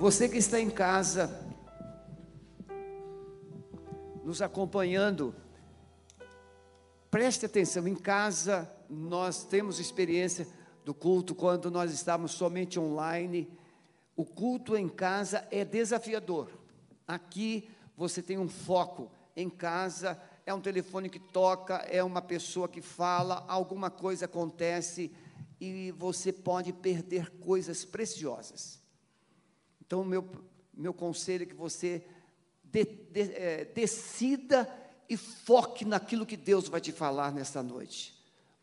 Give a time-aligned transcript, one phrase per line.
[0.00, 1.28] Você que está em casa,
[4.24, 5.34] nos acompanhando,
[7.10, 10.48] preste atenção, em casa nós temos experiência
[10.86, 13.46] do culto quando nós estamos somente online.
[14.16, 16.48] O culto em casa é desafiador.
[17.06, 22.66] Aqui você tem um foco, em casa é um telefone que toca, é uma pessoa
[22.66, 25.12] que fala, alguma coisa acontece
[25.60, 28.79] e você pode perder coisas preciosas.
[29.90, 30.24] Então, meu,
[30.72, 32.04] meu conselho é que você
[32.62, 34.72] de, de, é, decida
[35.08, 38.14] e foque naquilo que Deus vai te falar nesta noite.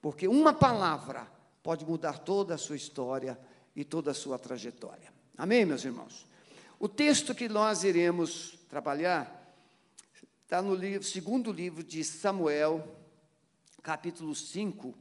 [0.01, 1.29] Porque uma palavra
[1.61, 3.37] pode mudar toda a sua história
[3.75, 5.11] e toda a sua trajetória.
[5.37, 6.25] Amém, meus irmãos?
[6.79, 9.53] O texto que nós iremos trabalhar
[10.45, 12.87] está no livro, segundo livro de Samuel,
[13.83, 14.97] capítulo 5,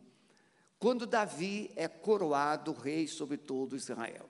[0.77, 4.29] quando Davi é coroado rei sobre todo Israel.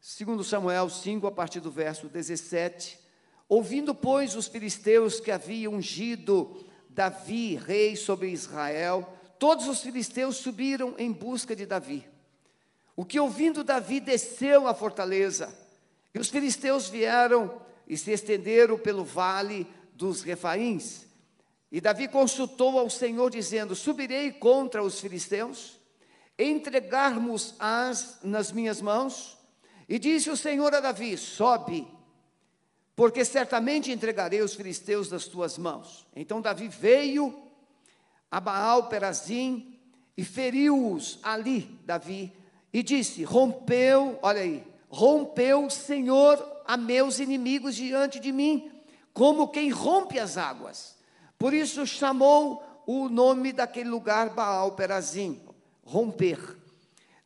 [0.00, 2.98] Segundo Samuel 5, a partir do verso 17,
[3.46, 10.94] Ouvindo, pois, os filisteus que haviam ungido Davi, rei sobre Israel, todos os filisteus subiram
[10.96, 12.08] em busca de Davi.
[12.94, 15.52] O que ouvindo Davi desceu à fortaleza,
[16.14, 21.06] e os filisteus vieram e se estenderam pelo vale dos Refaíns.
[21.72, 25.78] E Davi consultou ao Senhor, dizendo: Subirei contra os filisteus,
[26.38, 29.39] entregarmos-as nas minhas mãos.
[29.90, 31.86] E disse o Senhor a Davi: Sobe
[32.94, 36.06] porque certamente entregarei os filisteus das tuas mãos.
[36.14, 37.34] Então Davi veio
[38.30, 39.80] a Baal Perazim
[40.16, 42.32] e feriu-os ali, Davi,
[42.72, 48.70] e disse: Rompeu, olha aí, rompeu o Senhor a meus inimigos diante de mim,
[49.12, 50.96] como quem rompe as águas.
[51.36, 55.40] Por isso chamou o nome daquele lugar Baal Perazim,
[55.82, 56.38] romper.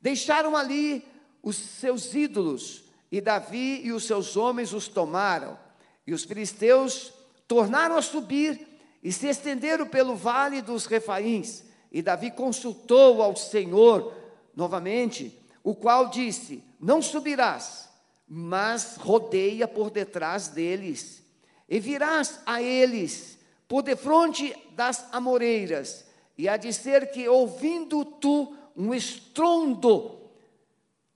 [0.01, 1.05] Deixaram ali
[1.45, 5.59] os seus ídolos, e Davi e os seus homens os tomaram.
[6.06, 7.12] E os filisteus
[7.47, 8.67] tornaram a subir
[9.03, 11.63] e se estenderam pelo vale dos Refaíns.
[11.92, 14.13] E Davi consultou ao Senhor
[14.57, 17.90] novamente, o qual disse: Não subirás,
[18.27, 21.23] mas rodeia por detrás deles,
[21.69, 23.39] e virás a eles
[23.69, 30.23] por defronte das amoreiras, e há de ser que, ouvindo tu um estrondo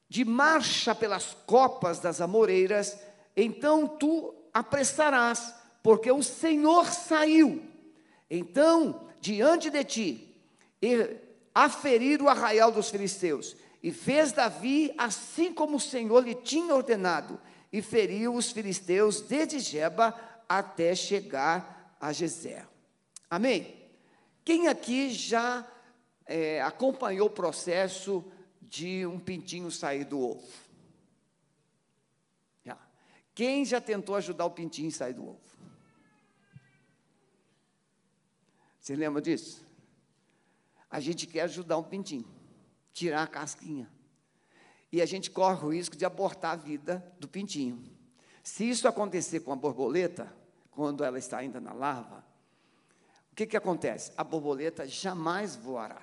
[0.09, 2.99] de marcha pelas copas das amoreiras,
[3.37, 7.63] então tu apressarás, porque o Senhor saiu.
[8.31, 10.37] Então, diante de ti,
[10.81, 11.17] e
[11.55, 17.39] aferir o arraial dos filisteus, e fez Davi assim como o Senhor lhe tinha ordenado,
[17.73, 20.15] e feriu os filisteus desde Jeba
[20.49, 22.67] até chegar a Gezer.
[23.31, 23.77] Amém?
[24.43, 25.67] Quem aqui já
[26.25, 28.25] é, acompanhou o processo
[28.69, 30.69] de um pintinho sair do ovo?
[33.39, 35.41] Quem já tentou ajudar o pintinho a sair do ovo?
[38.81, 39.65] Você lembra disso?
[40.91, 42.27] A gente quer ajudar um pintinho,
[42.93, 43.89] tirar a casquinha.
[44.91, 47.81] E a gente corre o risco de abortar a vida do pintinho.
[48.43, 50.37] Se isso acontecer com a borboleta,
[50.73, 52.27] quando ela está ainda na larva,
[53.31, 54.11] o que, que acontece?
[54.17, 56.03] A borboleta jamais voará.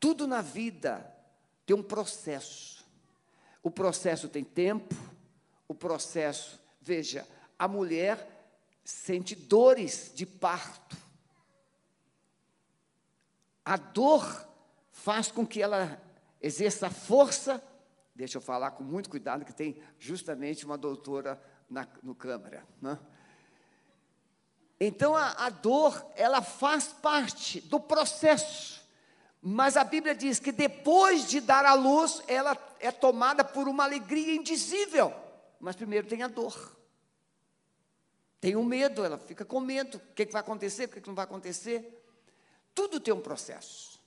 [0.00, 1.14] Tudo na vida
[1.66, 2.84] tem um processo.
[3.62, 4.94] O processo tem tempo,
[5.66, 7.26] o processo, veja,
[7.58, 8.26] a mulher
[8.84, 10.96] sente dores de parto.
[13.64, 14.48] A dor
[14.92, 16.00] faz com que ela
[16.40, 17.62] exerça força.
[18.14, 22.66] Deixa eu falar com muito cuidado, que tem justamente uma doutora na, no Câmara.
[22.80, 22.98] Né?
[24.80, 28.77] Então, a, a dor, ela faz parte do processo.
[29.40, 33.84] Mas a Bíblia diz que depois de dar a luz, ela é tomada por uma
[33.84, 35.14] alegria indizível.
[35.60, 36.76] Mas primeiro tem a dor.
[38.40, 39.98] Tem o um medo, ela fica com medo.
[39.98, 42.04] O que, que vai acontecer, o que, que não vai acontecer.
[42.74, 44.00] Tudo tem um processo.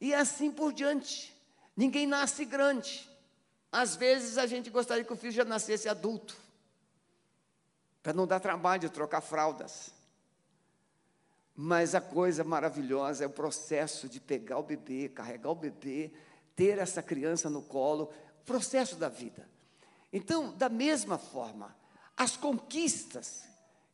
[0.00, 1.34] E assim por diante.
[1.76, 3.08] Ninguém nasce grande.
[3.70, 6.36] Às vezes a gente gostaria que o filho já nascesse adulto.
[8.02, 9.97] Para não dar trabalho de trocar fraldas.
[11.60, 16.12] Mas a coisa maravilhosa é o processo de pegar o bebê, carregar o bebê,
[16.54, 18.12] ter essa criança no colo,
[18.46, 19.48] processo da vida.
[20.12, 21.76] Então, da mesma forma,
[22.16, 23.42] as conquistas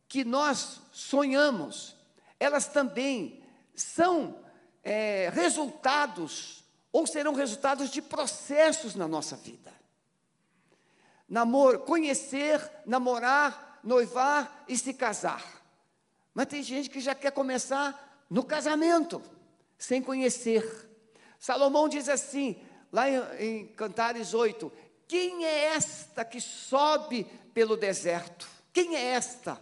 [0.07, 1.95] que nós sonhamos,
[2.39, 4.37] elas também são
[4.83, 9.73] é, resultados, ou serão resultados de processos na nossa vida.
[11.27, 15.64] Namor, conhecer, namorar, noivar e se casar.
[16.35, 19.21] Mas tem gente que já quer começar no casamento,
[19.77, 20.89] sem conhecer.
[21.39, 22.57] Salomão diz assim,
[22.91, 24.69] lá em, em Cantares 8:
[25.07, 27.23] Quem é esta que sobe
[27.53, 28.47] pelo deserto?
[28.73, 29.61] Quem é esta?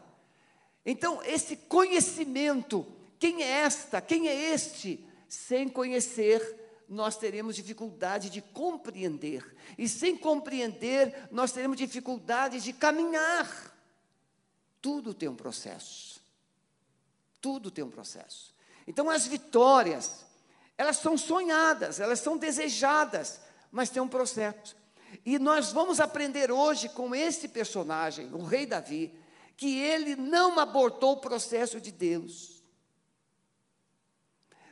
[0.83, 2.85] Então, esse conhecimento,
[3.19, 4.01] quem é esta?
[4.01, 5.07] Quem é este?
[5.29, 9.55] Sem conhecer, nós teremos dificuldade de compreender.
[9.77, 13.71] E sem compreender, nós teremos dificuldade de caminhar.
[14.81, 16.12] Tudo tem um processo.
[17.43, 18.55] Tudo tem um processo.
[18.87, 20.25] Então, as vitórias,
[20.77, 24.77] elas são sonhadas, elas são desejadas, mas tem um processo.
[25.25, 29.13] E nós vamos aprender hoje com esse personagem, o rei Davi,
[29.57, 32.63] que ele não abortou o processo de Deus.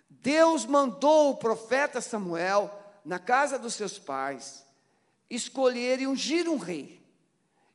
[0.10, 4.66] Deus mandou o profeta Samuel na casa dos seus pais
[5.30, 7.01] escolher e ungir um rei.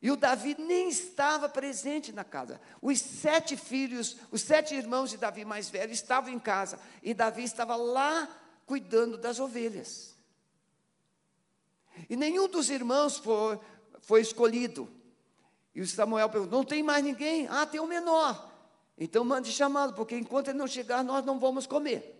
[0.01, 2.61] E o Davi nem estava presente na casa.
[2.81, 6.79] Os sete filhos, os sete irmãos de Davi mais velho estavam em casa.
[7.01, 8.29] E Davi estava lá
[8.65, 10.15] cuidando das ovelhas.
[12.09, 13.59] E nenhum dos irmãos foi,
[14.01, 14.87] foi escolhido.
[15.73, 17.47] E o Samuel perguntou: não tem mais ninguém?
[17.47, 18.51] Ah, tem o um menor.
[18.97, 22.13] Então mande chamá-lo, porque enquanto ele não chegar, nós não vamos comer.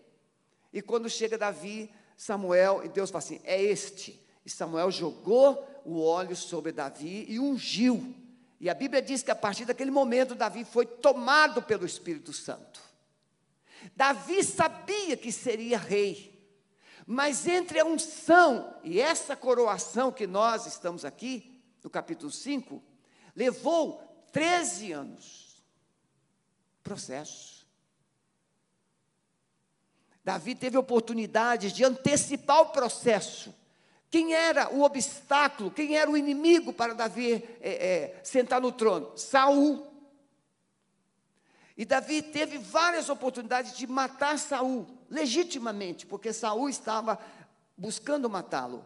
[0.73, 4.26] E quando chega Davi, Samuel, e Deus fala assim: é este.
[4.47, 8.15] E Samuel jogou o óleo sobre Davi e ungiu.
[8.61, 12.79] E a Bíblia diz que a partir daquele momento, Davi foi tomado pelo Espírito Santo.
[13.94, 16.49] Davi sabia que seria rei,
[17.05, 22.81] mas entre a unção e essa coroação que nós estamos aqui, no capítulo 5,
[23.35, 24.01] levou
[24.31, 25.61] 13 anos.
[26.81, 27.67] Processo.
[30.23, 33.53] Davi teve oportunidade de antecipar o processo.
[34.09, 39.18] Quem era o obstáculo, quem era o inimigo para Davi é, é, sentar no trono?
[39.18, 39.86] Saul.
[41.75, 47.19] E Davi teve várias oportunidades de matar Saul, legitimamente, porque Saul estava
[47.77, 48.86] buscando matá-lo.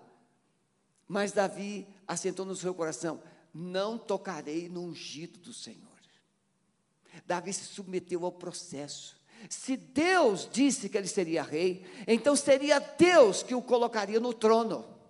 [1.08, 3.22] Mas Davi assentou no seu coração:
[3.54, 5.92] não tocarei no ungido do Senhor.
[7.26, 9.20] Davi se submeteu ao processo.
[9.50, 15.01] Se Deus disse que ele seria rei, então seria Deus que o colocaria no trono.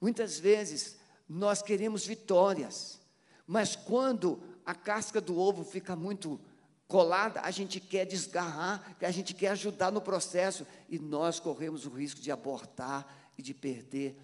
[0.00, 0.96] Muitas vezes
[1.28, 3.00] nós queremos vitórias,
[3.46, 6.40] mas quando a casca do ovo fica muito
[6.86, 11.90] colada, a gente quer desgarrar, a gente quer ajudar no processo e nós corremos o
[11.90, 14.16] risco de abortar e de perder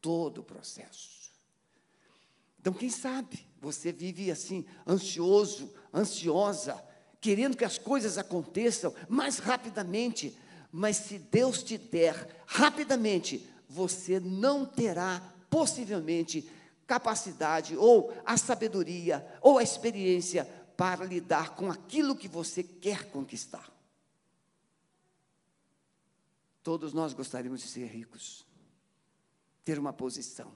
[0.00, 1.30] todo o processo.
[2.60, 6.82] Então, quem sabe você vive assim, ansioso, ansiosa,
[7.20, 10.36] querendo que as coisas aconteçam mais rapidamente,
[10.70, 15.20] mas se Deus te der rapidamente, você não terá
[15.50, 16.50] possivelmente
[16.86, 20.44] capacidade ou a sabedoria ou a experiência
[20.76, 23.70] para lidar com aquilo que você quer conquistar.
[26.62, 28.46] Todos nós gostaríamos de ser ricos,
[29.64, 30.52] ter uma posição.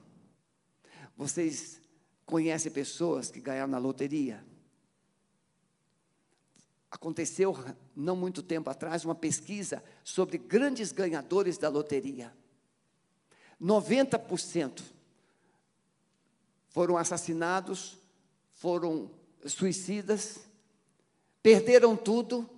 [1.15, 1.79] Vocês
[2.25, 4.43] conhecem pessoas que ganharam na loteria?
[6.89, 7.55] Aconteceu
[7.95, 12.33] não muito tempo atrás uma pesquisa sobre grandes ganhadores da loteria.
[13.63, 14.81] 90%
[16.67, 17.97] foram assassinados,
[18.55, 19.09] foram
[19.45, 20.39] suicidas,
[21.41, 22.49] perderam tudo.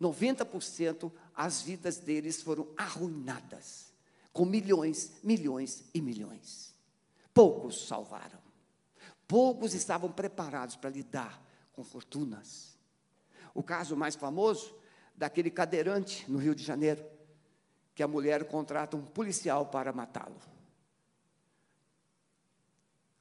[0.00, 3.92] 90% as vidas deles foram arruinadas,
[4.32, 6.74] com milhões, milhões e milhões.
[7.32, 8.38] Poucos salvaram.
[9.28, 11.40] Poucos estavam preparados para lidar
[11.72, 12.76] com fortunas.
[13.54, 14.74] O caso mais famoso,
[15.16, 17.02] daquele cadeirante no Rio de Janeiro,
[17.94, 20.40] que a mulher contrata um policial para matá-lo.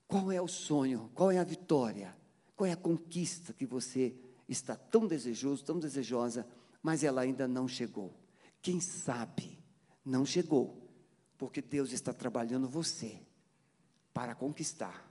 [0.07, 1.09] Qual é o sonho?
[1.13, 2.15] Qual é a vitória?
[2.55, 4.15] Qual é a conquista que você
[4.47, 6.47] está tão desejoso, tão desejosa,
[6.83, 8.13] mas ela ainda não chegou?
[8.61, 9.57] Quem sabe
[10.05, 10.89] não chegou,
[11.37, 13.19] porque Deus está trabalhando você
[14.13, 15.09] para conquistar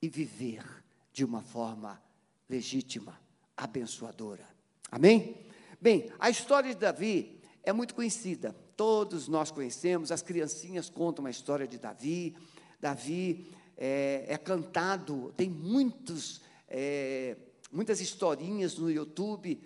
[0.00, 0.64] e viver
[1.12, 2.02] de uma forma
[2.48, 3.18] legítima,
[3.56, 4.46] abençoadora.
[4.90, 5.46] Amém?
[5.80, 8.54] Bem, a história de Davi é muito conhecida.
[8.76, 12.36] Todos nós conhecemos, as criancinhas contam a história de Davi.
[12.80, 17.36] Davi é, é cantado, tem muitos, é,
[17.70, 19.60] muitas historinhas no YouTube,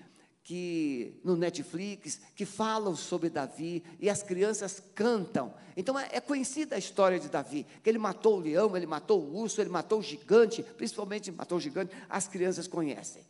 [0.47, 5.53] que no Netflix, que falam sobre Davi e as crianças cantam.
[5.77, 9.21] Então é, é, conhecida a história de Davi, que ele matou o leão, ele matou
[9.21, 13.23] o urso, ele matou o gigante, principalmente matou o gigante, as crianças conhecem.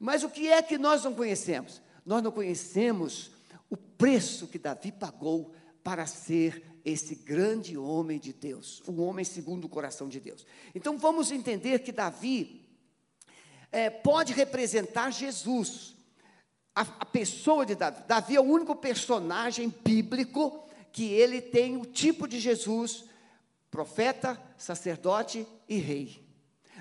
[0.00, 1.82] Mas o que é que nós não conhecemos?
[2.04, 3.30] Nós não conhecemos
[3.74, 5.52] o preço que Davi pagou
[5.82, 10.46] para ser esse grande homem de Deus, um homem segundo o coração de Deus.
[10.74, 12.68] Então vamos entender que Davi
[13.72, 15.96] é, pode representar Jesus,
[16.74, 18.04] a, a pessoa de Davi.
[18.06, 23.04] Davi é o único personagem bíblico que ele tem o tipo de Jesus,
[23.70, 26.24] profeta, sacerdote e rei.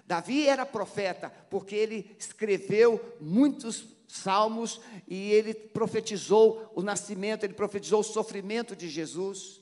[0.05, 8.01] Davi era profeta porque ele escreveu muitos salmos e ele profetizou o nascimento, ele profetizou
[8.01, 9.59] o sofrimento de Jesus.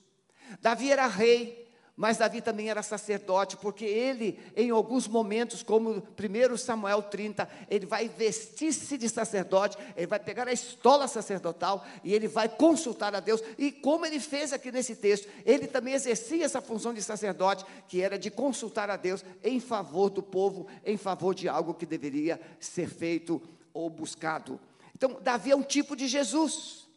[0.62, 1.62] Davi era rei,
[1.96, 7.86] mas Davi também era sacerdote, porque ele, em alguns momentos, como 1 Samuel 30, ele
[7.86, 13.22] vai vestir-se de sacerdote, ele vai pegar a estola sacerdotal e ele vai consultar a
[13.22, 13.42] Deus.
[13.58, 18.02] E como ele fez aqui nesse texto, ele também exercia essa função de sacerdote, que
[18.02, 22.40] era de consultar a Deus em favor do povo, em favor de algo que deveria
[22.60, 23.42] ser feito
[23.74, 24.60] ou buscado.
[24.96, 26.88] Então, Davi é um tipo de Jesus.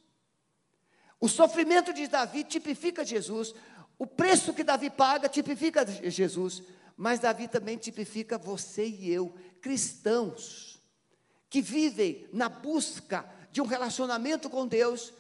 [1.21, 3.55] O sofrimento de Davi tipifica Jesus,
[3.99, 6.63] o preço que Davi paga tipifica Jesus,
[6.97, 10.81] mas Davi também tipifica você e eu, cristãos,
[11.49, 15.13] que vivem na busca de um relacionamento com Deus,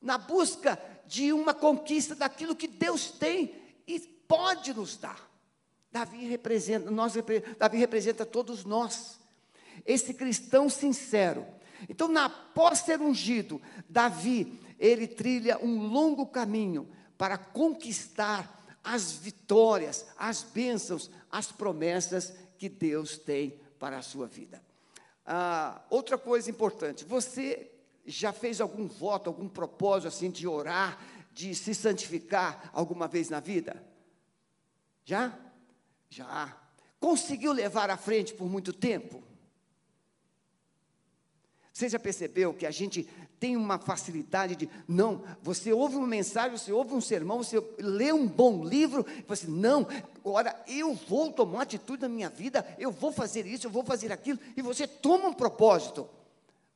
[0.00, 3.54] na busca de uma conquista daquilo que Deus tem
[3.86, 5.30] e pode nos dar.
[5.90, 7.14] Davi representa, nós,
[7.58, 9.18] Davi representa todos nós,
[9.84, 11.46] esse cristão sincero.
[11.88, 20.06] Então, na, após ser ungido, Davi, ele trilha um longo caminho para conquistar as vitórias,
[20.18, 24.62] as bênçãos, as promessas que Deus tem para a sua vida.
[25.26, 27.70] Ah, outra coisa importante, você
[28.04, 30.98] já fez algum voto, algum propósito assim de orar,
[31.32, 33.82] de se santificar alguma vez na vida?
[35.04, 35.36] Já?
[36.10, 36.56] Já.
[37.00, 39.22] Conseguiu levar à frente por muito tempo?
[41.74, 43.02] Você já percebeu que a gente
[43.40, 48.12] tem uma facilidade de, não, você ouve uma mensagem, você ouve um sermão, você lê
[48.12, 49.84] um bom livro, você, não,
[50.20, 54.12] agora eu vou tomar atitude na minha vida, eu vou fazer isso, eu vou fazer
[54.12, 56.08] aquilo, e você toma um propósito,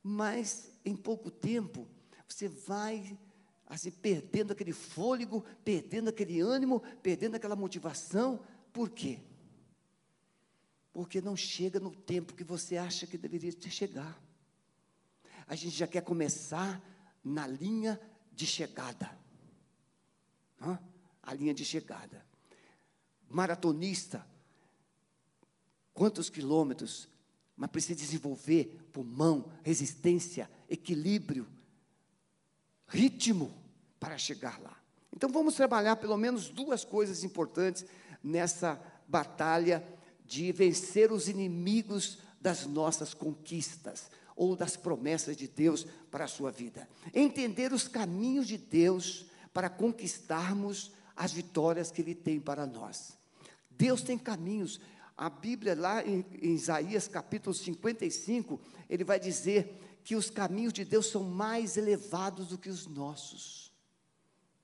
[0.03, 1.87] mas em pouco tempo,
[2.27, 3.17] você vai
[3.69, 8.41] assim, perdendo aquele fôlego, perdendo aquele ânimo, perdendo aquela motivação,
[8.73, 9.21] por quê?
[10.93, 14.28] Porque não chega no tempo que você acha que deveria chegar
[15.49, 16.81] a gente já quer começar
[17.25, 17.99] na linha
[18.33, 19.11] de chegada.
[20.61, 20.79] Hã?
[21.23, 22.25] A linha de chegada.
[23.29, 24.25] Maratonista,
[25.95, 27.09] quantos quilômetros,
[27.57, 31.49] mas precisa desenvolver pulmão, resistência, equilíbrio,
[32.87, 33.53] ritmo
[33.99, 34.79] para chegar lá.
[35.15, 37.85] Então vamos trabalhar pelo menos duas coisas importantes
[38.23, 39.83] nessa batalha
[40.25, 46.53] de vencer os inimigos das nossas conquistas ou das promessas de Deus para a sua
[46.53, 46.89] vida.
[47.13, 53.19] Entender os caminhos de Deus para conquistarmos as vitórias que Ele tem para nós.
[53.69, 54.81] Deus tem caminhos.
[55.17, 60.85] A Bíblia, lá em, em Isaías capítulo 55, ele vai dizer que os caminhos de
[60.85, 63.73] Deus são mais elevados do que os nossos,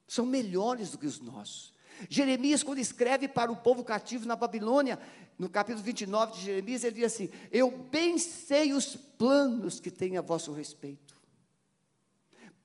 [0.07, 1.74] são melhores do que os nossos.
[2.09, 4.99] Jeremias, quando escreve para o povo cativo na Babilônia,
[5.39, 10.19] no capítulo 29 de Jeremias, ele diz assim: Eu bem sei os planos que tenho
[10.19, 11.15] a vosso respeito,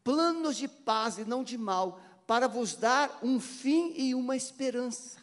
[0.03, 5.19] planos de paz e não de mal, para vos dar um fim e uma esperança,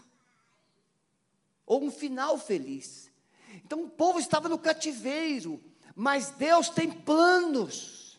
[1.65, 3.11] ou um final feliz.
[3.65, 5.63] Então o povo estava no cativeiro,
[5.95, 8.19] mas Deus tem planos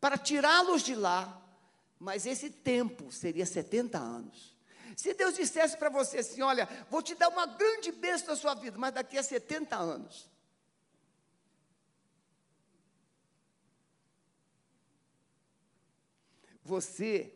[0.00, 1.42] para tirá-los de lá,
[1.98, 4.59] mas esse tempo seria 70 anos.
[4.96, 8.54] Se Deus dissesse para você assim: Olha, vou te dar uma grande bênção na sua
[8.54, 10.30] vida, mas daqui a 70 anos.
[16.62, 17.34] Você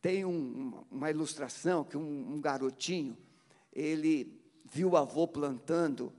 [0.00, 3.16] tem um, uma ilustração que um, um garotinho,
[3.72, 6.12] ele viu o avô plantando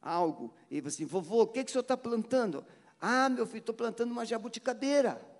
[0.00, 2.64] algo, e ele assim, vovô, o que, que o senhor está plantando?
[3.00, 5.31] Ah, meu filho, estou plantando uma jabuticabeira.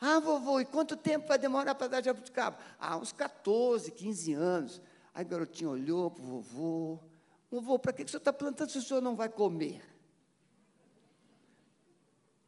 [0.00, 2.58] Ah, vovô, e quanto tempo vai demorar para dar jabuticaba?
[2.78, 4.80] Ah, uns 14, 15 anos.
[5.14, 6.98] Aí o garotinho olhou para o vovô.
[7.50, 9.82] Vovô, para que o senhor está plantando se o senhor não vai comer?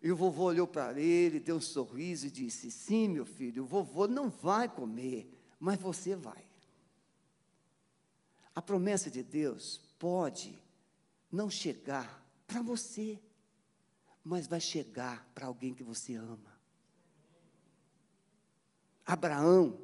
[0.03, 3.67] E o vovô olhou para ele, deu um sorriso e disse: Sim, meu filho, o
[3.67, 6.45] vovô não vai comer, mas você vai.
[8.55, 10.59] A promessa de Deus pode
[11.31, 13.19] não chegar para você,
[14.23, 16.58] mas vai chegar para alguém que você ama.
[19.09, 19.81] Abraão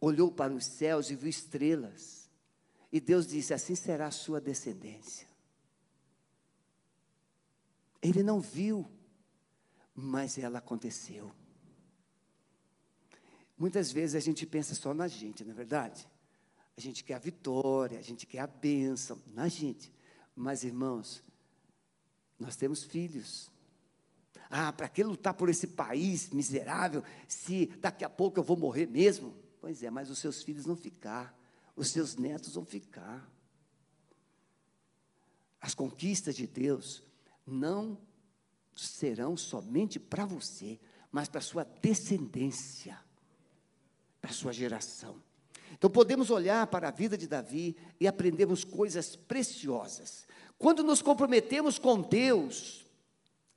[0.00, 2.28] olhou para os céus e viu estrelas.
[2.90, 5.28] E Deus disse: Assim será a sua descendência.
[8.02, 8.90] Ele não viu,
[9.94, 11.32] mas ela aconteceu.
[13.56, 16.06] Muitas vezes a gente pensa só na gente, não é verdade?
[16.76, 19.92] A gente quer a vitória, a gente quer a bênção na gente.
[20.34, 21.22] Mas, irmãos,
[22.36, 23.48] nós temos filhos.
[24.50, 28.86] Ah, para que lutar por esse país miserável se daqui a pouco eu vou morrer
[28.86, 29.34] mesmo?
[29.60, 31.36] Pois é, mas os seus filhos vão ficar,
[31.74, 33.28] os seus netos vão ficar.
[35.60, 37.02] As conquistas de Deus
[37.46, 37.98] não
[38.76, 40.78] serão somente para você,
[41.10, 42.98] mas para sua descendência,
[44.20, 45.22] para sua geração.
[45.72, 50.26] Então podemos olhar para a vida de Davi e aprendemos coisas preciosas.
[50.58, 52.83] Quando nos comprometemos com Deus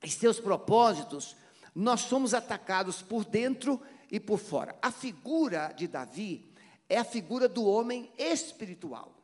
[0.02, 1.36] e seus propósitos,
[1.74, 4.76] nós somos atacados por dentro e por fora.
[4.80, 6.52] A figura de Davi
[6.88, 9.14] é a figura do homem espiritual.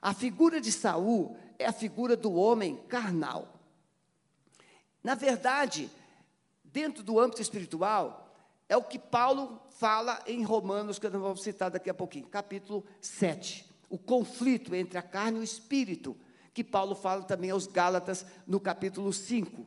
[0.00, 3.60] A figura de Saul é a figura do homem carnal.
[5.02, 5.90] Na verdade,
[6.64, 8.34] dentro do âmbito espiritual,
[8.68, 12.84] é o que Paulo fala em Romanos, que não vou citar daqui a pouquinho, capítulo
[13.00, 13.66] 7.
[13.88, 16.16] O conflito entre a carne e o espírito,
[16.54, 19.66] que Paulo fala também aos Gálatas no capítulo 5.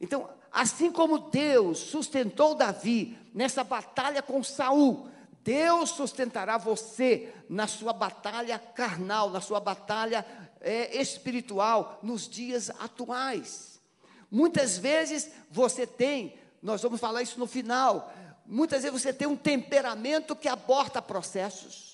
[0.00, 5.08] Então, assim como Deus sustentou Davi nessa batalha com Saul,
[5.42, 10.24] Deus sustentará você na sua batalha carnal, na sua batalha
[10.60, 13.80] é, espiritual, nos dias atuais.
[14.30, 18.12] Muitas vezes você tem, nós vamos falar isso no final,
[18.46, 21.87] muitas vezes você tem um temperamento que aborta processos.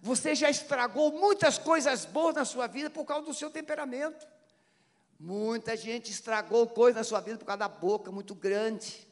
[0.00, 4.26] Você já estragou muitas coisas boas na sua vida por causa do seu temperamento.
[5.18, 9.08] Muita gente estragou coisas na sua vida por causa da boca muito grande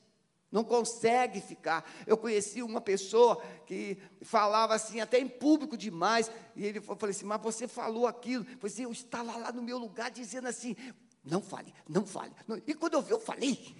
[0.51, 1.89] não consegue ficar.
[2.07, 7.27] Eu conheci uma pessoa que falava assim, até em público demais, e ele falou assim:
[7.27, 8.47] Mas você falou aquilo.
[8.49, 10.75] Eu assim, eu estava lá no meu lugar dizendo assim:
[11.23, 12.33] Não fale, não fale.
[12.67, 13.77] E quando eu vi, eu falei.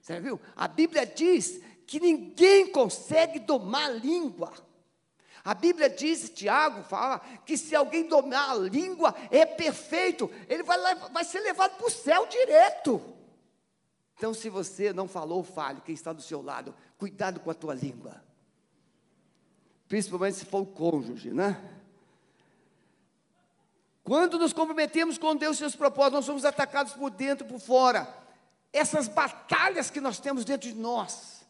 [0.00, 0.40] Você viu?
[0.54, 4.52] A Bíblia diz que ninguém consegue domar a língua.
[5.44, 10.78] A Bíblia diz, Tiago fala, que se alguém domar a língua, é perfeito, ele vai,
[11.10, 13.14] vai ser levado para o céu direto.
[14.16, 15.82] Então, se você não falou, fale.
[15.82, 18.22] Quem está do seu lado, cuidado com a tua língua.
[19.86, 21.62] Principalmente se for o cônjuge, né?
[24.02, 27.58] Quando nos comprometemos com Deus e seus propósitos, nós somos atacados por dentro e por
[27.58, 28.08] fora.
[28.72, 31.44] Essas batalhas que nós temos dentro de nós,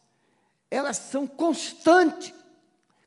[0.69, 2.33] elas são constantes,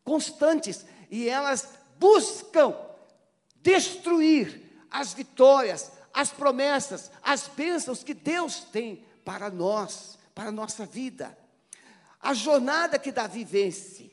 [0.09, 1.69] constantes, e elas
[1.99, 2.75] buscam
[3.57, 10.87] destruir as vitórias, as promessas, as bênçãos que Deus tem para nós, para a nossa
[10.87, 11.37] vida.
[12.21, 14.11] A jornada que Davi vence,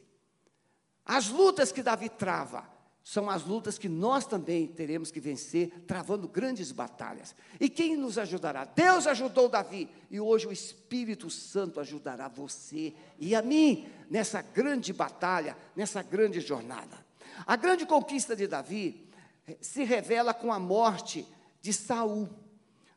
[1.06, 2.70] as lutas que Davi trava,
[3.08, 7.36] são as lutas que nós também teremos que vencer, travando grandes batalhas.
[7.60, 8.66] E quem nos ajudará?
[8.66, 14.92] Deus ajudou Davi, e hoje o Espírito Santo ajudará você e a mim nessa grande
[14.92, 17.06] batalha, nessa grande jornada.
[17.46, 19.08] A grande conquista de Davi
[19.48, 21.28] eh, se revela com a morte
[21.62, 22.28] de Saul.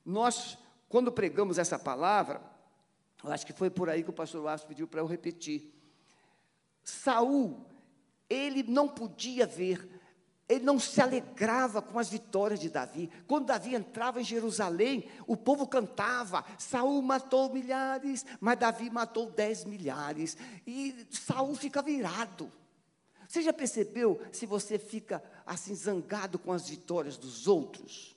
[0.07, 0.57] Nós
[0.89, 2.41] quando pregamos essa palavra,
[3.23, 5.71] eu acho que foi por aí que o pastor Wallace pediu para eu repetir.
[6.83, 7.67] Saul,
[8.29, 9.98] ele não podia ver,
[10.49, 13.11] ele não se alegrava com as vitórias de Davi.
[13.27, 19.65] Quando Davi entrava em Jerusalém, o povo cantava: Saul matou milhares, mas Davi matou dez
[19.65, 20.39] milhares.
[20.67, 22.51] E Saul fica virado.
[23.29, 28.17] Você já percebeu se você fica assim zangado com as vitórias dos outros?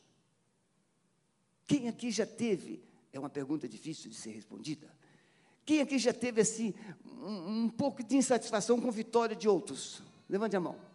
[1.68, 2.82] Quem aqui já teve?
[3.12, 4.88] É uma pergunta difícil de ser respondida.
[5.66, 6.74] Quem aqui já teve assim
[7.06, 10.02] um, um pouco de insatisfação com a vitória de outros?
[10.30, 10.91] Levante a mão.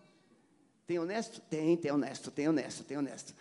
[0.87, 1.41] Tem honesto?
[1.41, 3.35] Tem, tem honesto, tem honesto, tem honesto.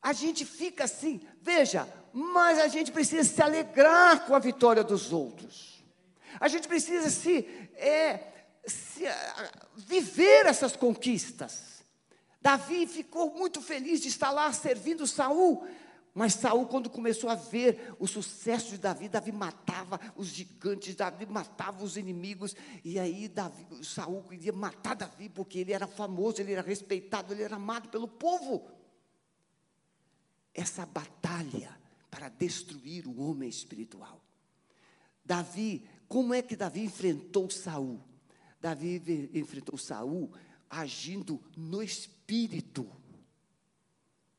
[0.00, 5.12] A gente fica assim, veja, mas a gente precisa se alegrar com a vitória dos
[5.12, 5.84] outros.
[6.40, 7.38] A gente precisa se,
[7.74, 8.20] é,
[8.66, 9.04] se
[9.76, 11.84] viver essas conquistas.
[12.40, 15.66] Davi ficou muito feliz de estar lá servindo Saul,
[16.16, 21.26] mas Saul, quando começou a ver o sucesso de Davi, Davi matava os gigantes, Davi
[21.26, 26.54] matava os inimigos, e aí Davi, Saul queria matar Davi, porque ele era famoso, ele
[26.54, 28.66] era respeitado, ele era amado pelo povo.
[30.54, 31.78] Essa batalha
[32.10, 34.24] para destruir o homem espiritual.
[35.22, 38.00] Davi, como é que Davi enfrentou Saul?
[38.58, 40.32] Davi enfrentou Saul
[40.70, 42.90] agindo no espírito.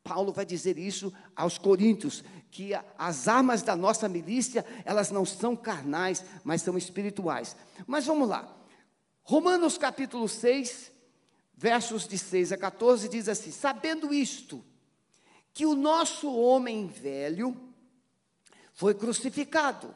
[0.07, 5.53] Paulo vai dizer isso aos coríntios, que as armas da nossa milícia, elas não são
[5.53, 7.57] carnais, mas são espirituais.
[7.85, 8.55] Mas vamos lá.
[9.21, 10.93] Romanos capítulo 6,
[11.53, 14.63] versos de 6 a 14 diz assim: "Sabendo isto,
[15.53, 17.53] que o nosso homem velho
[18.73, 19.93] foi crucificado,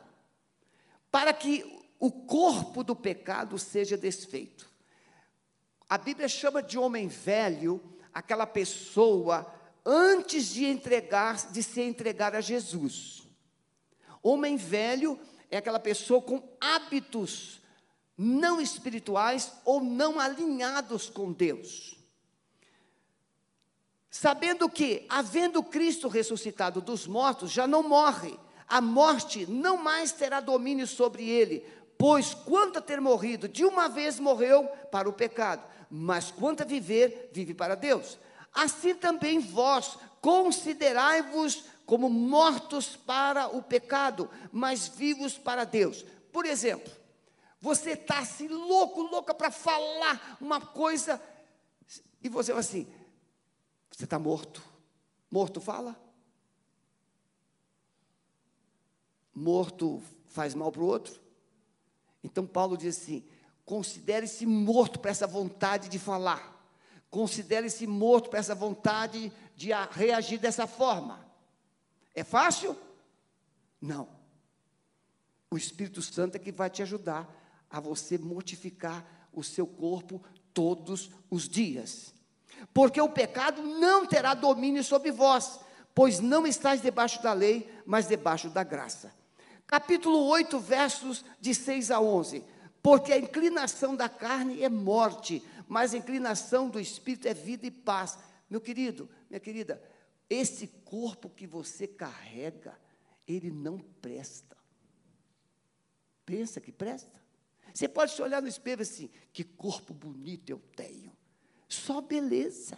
[1.09, 4.69] para que o corpo do pecado seja desfeito."
[5.89, 7.81] A Bíblia chama de homem velho
[8.13, 13.23] aquela pessoa antes de entregar, de se entregar a Jesus.
[14.21, 17.61] Homem velho é aquela pessoa com hábitos
[18.17, 21.97] não espirituais ou não alinhados com Deus.
[24.09, 30.39] Sabendo que, havendo Cristo ressuscitado dos mortos, já não morre, a morte não mais terá
[30.39, 31.65] domínio sobre ele,
[31.97, 36.65] pois quanto a ter morrido, de uma vez morreu para o pecado, mas quanto a
[36.65, 38.19] viver, vive para Deus.
[38.53, 46.05] Assim também vós considerai-vos como mortos para o pecado, mas vivos para Deus.
[46.31, 46.91] Por exemplo,
[47.59, 51.21] você está assim, louco, louca para falar uma coisa,
[52.23, 52.87] e você vai assim:
[53.91, 54.63] você está morto.
[55.29, 55.99] Morto fala?
[59.33, 61.19] Morto faz mal para o outro?
[62.23, 63.23] Então Paulo diz assim:
[63.65, 66.60] considere-se morto para essa vontade de falar.
[67.11, 71.23] Considere-se morto para essa vontade de reagir dessa forma.
[72.15, 72.75] É fácil?
[73.81, 74.07] Não.
[75.51, 77.29] O Espírito Santo é que vai te ajudar
[77.69, 82.13] a você mortificar o seu corpo todos os dias.
[82.73, 85.59] Porque o pecado não terá domínio sobre vós,
[85.93, 89.13] pois não estáis debaixo da lei, mas debaixo da graça.
[89.67, 92.43] Capítulo 8, versos de 6 a 11.
[92.81, 97.71] Porque a inclinação da carne é morte, mas a inclinação do espírito é vida e
[97.71, 98.19] paz.
[98.49, 99.81] Meu querido, minha querida,
[100.29, 102.77] esse corpo que você carrega,
[103.25, 104.57] ele não presta.
[106.25, 107.23] Pensa que presta?
[107.73, 111.15] Você pode se olhar no espelho assim, que corpo bonito eu tenho.
[111.69, 112.77] Só beleza.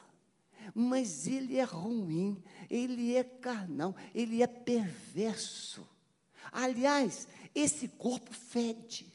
[0.76, 5.84] Mas ele é ruim, ele é carnal, ele é perverso.
[6.52, 9.12] Aliás, esse corpo fede.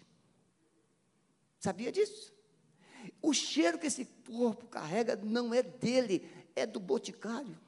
[1.60, 2.36] Sabia disso?
[3.20, 7.59] O cheiro que esse corpo carrega não é dele, é do boticário.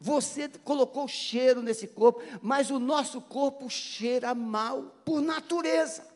[0.00, 6.10] Você colocou cheiro nesse corpo, mas o nosso corpo cheira mal por natureza.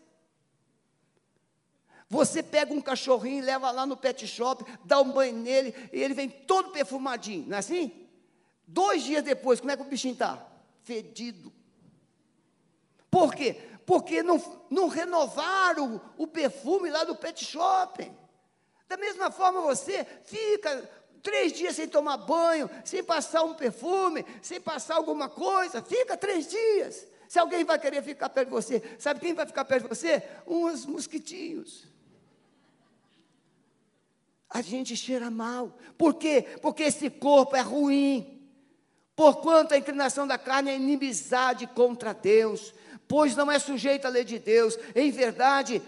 [2.08, 6.14] Você pega um cachorrinho, leva lá no pet shop, dá um banho nele, e ele
[6.14, 7.92] vem todo perfumadinho, não é assim?
[8.66, 10.44] Dois dias depois, como é que o bichinho está?
[10.82, 11.52] Fedido.
[13.10, 13.60] Por quê?
[13.86, 18.12] Porque não, não renovaram o, o perfume lá do pet shop.
[18.88, 20.90] Da mesma forma você fica
[21.22, 26.48] três dias sem tomar banho, sem passar um perfume, sem passar alguma coisa, fica três
[26.48, 27.06] dias.
[27.28, 30.22] Se alguém vai querer ficar perto de você, sabe quem vai ficar perto de você?
[30.46, 31.86] Uns mosquitinhos.
[34.48, 35.76] A gente cheira mal.
[35.98, 36.42] Por quê?
[36.62, 38.36] Porque esse corpo é ruim.
[39.16, 42.74] Porquanto a inclinação da carne é inimizade contra Deus,
[43.08, 44.78] pois não é sujeito à lei de Deus.
[44.94, 45.82] Em verdade,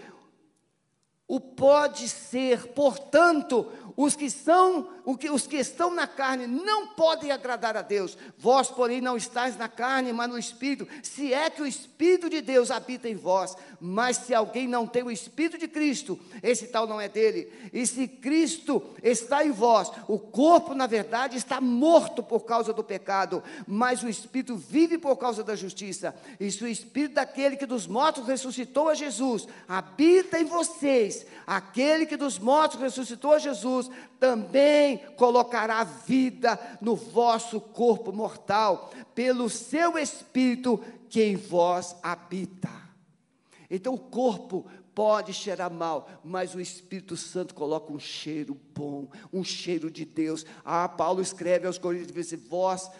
[1.27, 4.89] o pode ser, portanto, os que são,
[5.31, 8.17] os que estão na carne não podem agradar a Deus.
[8.37, 12.41] Vós, porém, não estáis na carne, mas no Espírito, se é que o Espírito de
[12.41, 13.55] Deus habita em vós.
[13.79, 17.51] Mas se alguém não tem o Espírito de Cristo, esse tal não é dele.
[17.71, 22.83] E se Cristo está em vós, o corpo, na verdade, está morto por causa do
[22.83, 26.13] pecado, mas o Espírito vive por causa da justiça.
[26.39, 32.05] E se o Espírito daquele que dos mortos ressuscitou a Jesus habita em vocês, aquele
[32.05, 39.97] que dos mortos ressuscitou a Jesus, também colocará vida no vosso corpo mortal, pelo seu
[39.97, 42.69] espírito que em vós habita.
[43.69, 49.43] Então o corpo pode cheirar mal, mas o Espírito Santo coloca um cheiro bom, um
[49.43, 50.45] cheiro de Deus.
[50.65, 52.91] Ah, Paulo escreve aos Coríntios, diz, vós,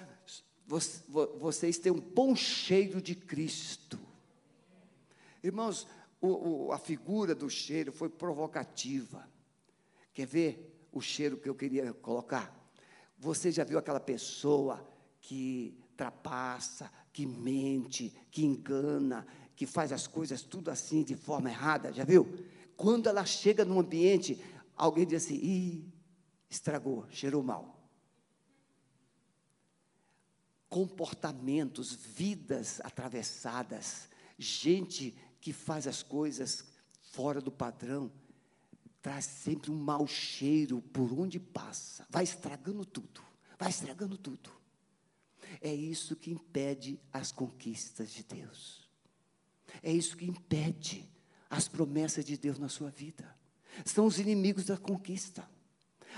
[1.39, 3.99] vocês têm um bom cheiro de Cristo.
[5.43, 5.87] Irmãos,
[6.21, 9.27] o, o, a figura do cheiro foi provocativa.
[10.13, 10.68] Quer ver?
[10.91, 12.55] O cheiro que eu queria colocar.
[13.17, 14.87] Você já viu aquela pessoa
[15.21, 21.91] que trapassa, que mente, que engana, que faz as coisas tudo assim de forma errada?
[21.91, 22.27] Já viu?
[22.77, 24.41] Quando ela chega num ambiente,
[24.75, 25.93] alguém diz assim: Ih,
[26.49, 27.77] estragou, cheirou mal.
[30.69, 36.65] Comportamentos, vidas atravessadas, gente que faz as coisas
[37.01, 38.11] fora do padrão
[39.01, 43.21] traz sempre um mau cheiro por onde passa, vai estragando tudo,
[43.57, 44.51] vai estragando tudo.
[45.61, 48.87] É isso que impede as conquistas de Deus.
[49.81, 51.09] É isso que impede
[51.49, 53.35] as promessas de Deus na sua vida.
[53.85, 55.49] São os inimigos da conquista.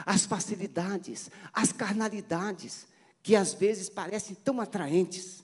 [0.06, 2.88] As facilidades, as carnalidades,
[3.22, 5.44] que às vezes parecem tão atraentes.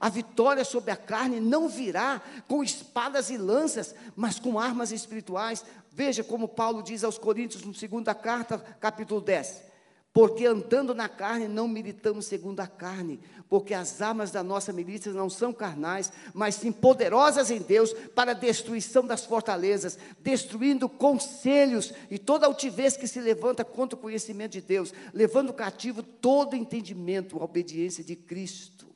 [0.00, 5.64] A vitória sobre a carne não virá com espadas e lanças, mas com armas espirituais.
[5.92, 9.74] Veja como Paulo diz aos Coríntios, no segunda carta, capítulo 10.
[10.14, 13.18] Porque andando na carne não militamos segundo a carne,
[13.48, 18.30] porque as armas da nossa milícia não são carnais, mas sim poderosas em Deus para
[18.30, 24.52] a destruição das fortalezas, destruindo conselhos e toda altivez que se levanta contra o conhecimento
[24.52, 28.93] de Deus, levando cativo todo entendimento à obediência de Cristo.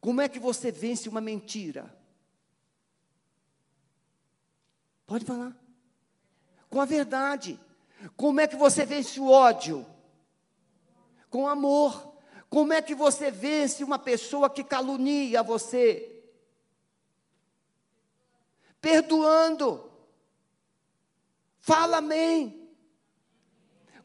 [0.00, 1.94] Como é que você vence uma mentira?
[5.06, 5.56] Pode falar.
[6.68, 7.58] Com a verdade.
[8.16, 9.86] Como é que você vence o ódio?
[11.30, 12.14] Com amor.
[12.48, 16.22] Como é que você vence uma pessoa que calunia você?
[18.80, 19.90] Perdoando.
[21.58, 22.70] Fala amém.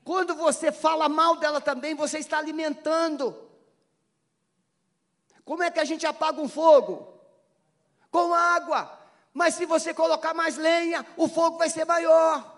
[0.04, 3.53] Quando você fala mal dela também, você está alimentando.
[5.46, 7.08] Como é que a gente apaga um fogo?
[8.12, 9.00] Com água.
[9.34, 12.52] Mas se você colocar mais lenha, o fogo vai ser maior.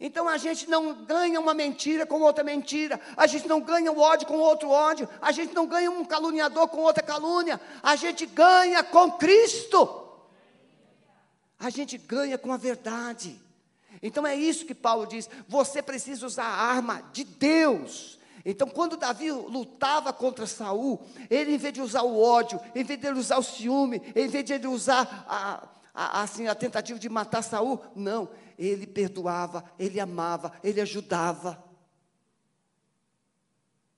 [0.00, 3.98] Então a gente não ganha uma mentira com outra mentira, a gente não ganha o
[3.98, 8.26] ódio com outro ódio, a gente não ganha um caluniador com outra calúnia, a gente
[8.26, 10.04] ganha com Cristo.
[11.58, 13.40] A gente ganha com a verdade.
[14.02, 18.17] Então é isso que Paulo diz: você precisa usar a arma de Deus.
[18.50, 22.98] Então, quando Davi lutava contra Saul, ele, em vez de usar o ódio, em vez
[22.98, 27.10] de usar o ciúme, em vez de ele usar a, a, assim, a tentativa de
[27.10, 31.62] matar Saul, não, ele perdoava, ele amava, ele ajudava.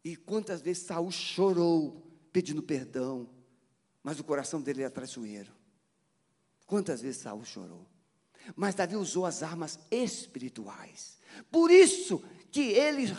[0.03, 3.31] E quantas vezes Saul chorou pedindo perdão,
[4.03, 5.53] mas o coração dele era traiçoeiro.
[6.67, 7.87] Quantas vezes Saul chorou?
[8.57, 11.21] Mas Davi usou as armas espirituais.
[11.53, 13.17] Por isso que ele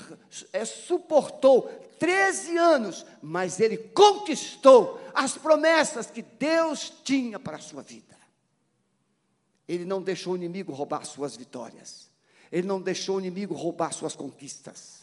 [0.51, 7.81] é, suportou 13 anos, mas ele conquistou as promessas que Deus tinha para a sua
[7.81, 8.17] vida.
[9.67, 12.09] Ele não deixou o inimigo roubar suas vitórias.
[12.51, 15.01] Ele não deixou o inimigo roubar suas conquistas.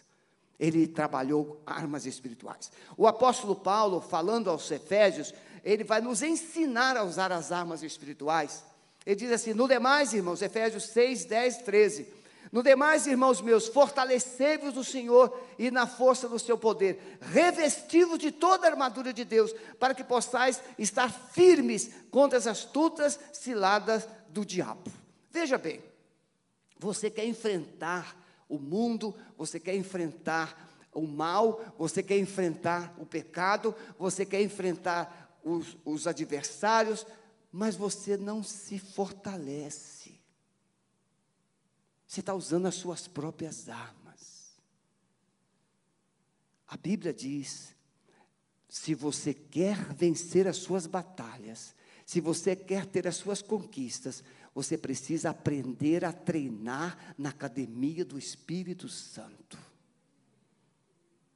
[0.60, 2.70] Ele trabalhou armas espirituais.
[2.96, 5.32] O apóstolo Paulo, falando aos Efésios,
[5.64, 8.64] ele vai nos ensinar a usar as armas espirituais.
[9.06, 12.17] Ele diz assim: no demais, irmãos, Efésios 6, 10, 13.
[12.50, 18.30] No demais, irmãos meus, fortalecei-vos no Senhor e na força do seu poder, revesti-vos de
[18.30, 24.44] toda a armadura de Deus, para que possais estar firmes contra as astutas ciladas do
[24.44, 24.90] diabo.
[25.30, 25.82] Veja bem,
[26.78, 28.16] você quer enfrentar
[28.48, 35.38] o mundo, você quer enfrentar o mal, você quer enfrentar o pecado, você quer enfrentar
[35.44, 37.06] os, os adversários,
[37.52, 39.97] mas você não se fortalece.
[42.08, 44.56] Você está usando as suas próprias armas.
[46.66, 47.76] A Bíblia diz:
[48.66, 51.74] se você quer vencer as suas batalhas,
[52.06, 58.18] se você quer ter as suas conquistas, você precisa aprender a treinar na academia do
[58.18, 59.58] Espírito Santo.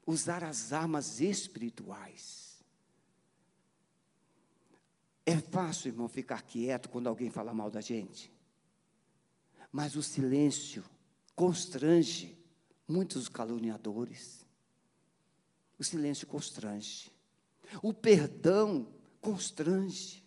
[0.06, 2.64] Usar as armas espirituais.
[5.26, 8.32] É fácil, irmão, ficar quieto quando alguém fala mal da gente.
[9.72, 10.84] Mas o silêncio
[11.34, 12.38] constrange
[12.86, 14.46] muitos caluniadores.
[15.78, 17.10] O silêncio constrange.
[17.82, 18.86] O perdão
[19.20, 20.22] constrange.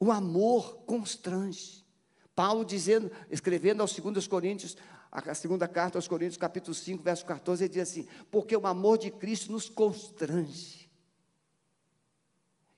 [0.00, 1.86] O amor constrange.
[2.34, 4.76] Paulo dizendo, escrevendo aos 2 Coríntios,
[5.10, 8.98] a segunda carta aos Coríntios, capítulo 5, verso 14, ele diz assim: Porque o amor
[8.98, 10.77] de Cristo nos constrange.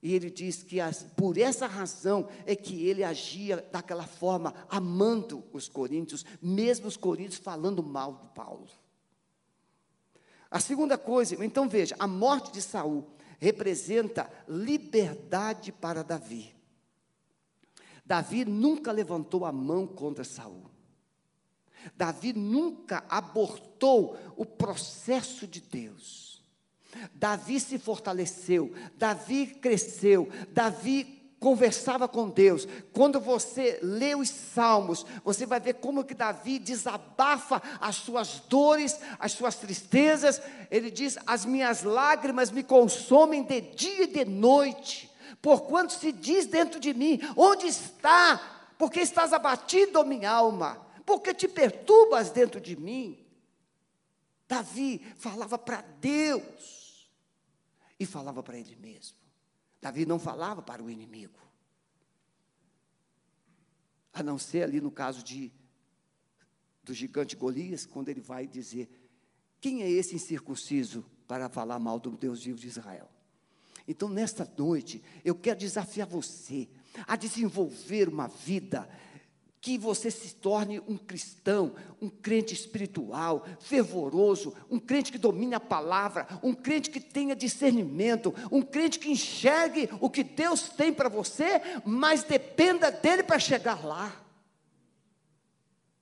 [0.03, 5.45] E ele diz que as, por essa razão é que ele agia daquela forma, amando
[5.53, 8.69] os coríntios, mesmo os coríntios falando mal de Paulo.
[10.51, 13.07] A segunda coisa, então veja, a morte de Saul
[13.39, 16.55] representa liberdade para Davi.
[18.05, 20.69] Davi nunca levantou a mão contra Saul.
[21.95, 26.30] Davi nunca abortou o processo de Deus.
[27.15, 32.69] Davi se fortaleceu, Davi cresceu, Davi conversava com Deus.
[32.93, 38.99] Quando você lê os salmos, você vai ver como que Davi desabafa as suas dores,
[39.19, 40.41] as suas tristezas.
[40.71, 45.11] Ele diz: "As minhas lágrimas me consomem de dia e de noite"
[45.43, 48.41] porquanto se diz dentro de mim: onde está?
[48.79, 50.87] Porque estás abatido, minha alma?
[51.05, 53.19] Porque te perturbas dentro de mim?
[54.47, 56.80] Davi falava para Deus
[58.01, 59.19] e falava para ele mesmo.
[59.79, 61.39] Davi não falava para o inimigo.
[64.13, 65.53] A não ser ali no caso de
[66.83, 68.89] do gigante Golias, quando ele vai dizer:
[69.61, 73.09] Quem é esse incircunciso para falar mal do Deus vivo de Israel?
[73.87, 76.69] Então, nesta noite, eu quero desafiar você
[77.07, 78.89] a desenvolver uma vida
[79.61, 85.61] que você se torne um cristão, um crente espiritual, fervoroso, um crente que domine a
[85.61, 91.11] palavra, um crente que tenha discernimento, um crente que enxergue o que Deus tem para
[91.11, 94.17] você, mas dependa dele para chegar lá.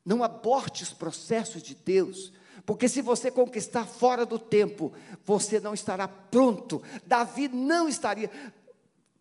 [0.04, 2.32] Não aborte os processos de Deus,
[2.64, 4.92] porque se você conquistar fora do tempo,
[5.24, 6.82] você não estará pronto.
[7.06, 8.30] Davi não estaria.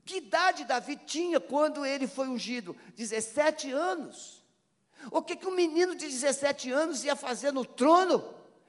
[0.07, 2.73] Que idade Davi tinha quando ele foi ungido?
[2.95, 4.41] 17 anos.
[5.11, 8.23] O que, que um menino de 17 anos ia fazer no trono?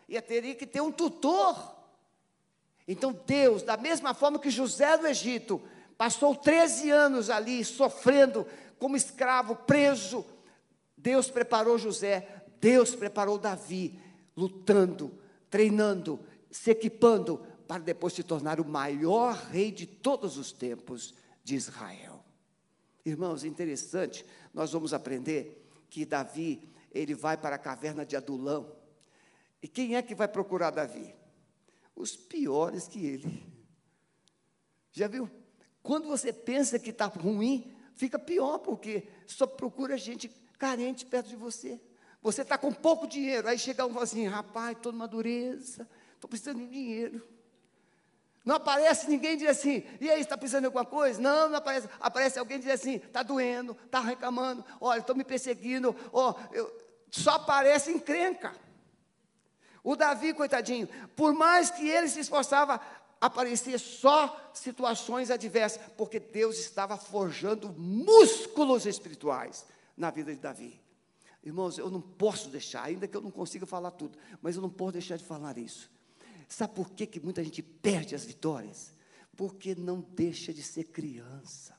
[0.08, 1.76] Ia teria que ter um tutor.
[2.88, 5.62] Então Deus, da mesma forma que José do Egito,
[5.96, 8.44] passou 13 anos ali sofrendo
[8.76, 10.26] como escravo, preso,
[10.96, 13.96] Deus preparou José, Deus preparou Davi,
[14.36, 15.16] lutando,
[15.48, 16.18] treinando,
[16.50, 21.14] se equipando para depois se tornar o maior rei de todos os tempos
[21.48, 22.22] de Israel.
[23.06, 28.76] Irmãos, interessante, nós vamos aprender que Davi, ele vai para a caverna de Adulão.
[29.62, 31.14] E quem é que vai procurar Davi?
[31.96, 33.46] Os piores que ele.
[34.92, 35.30] Já viu?
[35.82, 41.36] Quando você pensa que está ruim, fica pior, porque só procura gente carente perto de
[41.36, 41.80] você.
[42.20, 45.88] Você está com pouco dinheiro, aí chega um e fala assim: rapaz, estou numa dureza,
[46.14, 47.26] estou precisando de dinheiro.
[48.48, 51.20] Não aparece ninguém diz assim, e aí, está precisando de alguma coisa?
[51.20, 51.86] Não, não aparece.
[52.00, 56.74] Aparece alguém diz assim, está doendo, está reclamando, olha, estão me perseguindo, ó, eu,
[57.10, 58.56] só aparece encrenca.
[59.84, 62.80] O Davi, coitadinho, por mais que ele se esforçava,
[63.20, 70.80] aparecia só situações adversas, porque Deus estava forjando músculos espirituais na vida de Davi.
[71.44, 74.70] Irmãos, eu não posso deixar, ainda que eu não consiga falar tudo, mas eu não
[74.70, 75.97] posso deixar de falar isso.
[76.48, 78.94] Sabe por que, que muita gente perde as vitórias?
[79.36, 81.78] Porque não deixa de ser criança.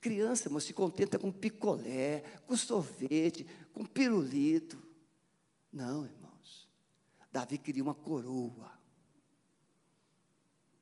[0.00, 4.82] Criança, mas se contenta com picolé, com sorvete, com pirulito.
[5.72, 6.68] Não, irmãos.
[7.30, 8.72] Davi queria uma coroa.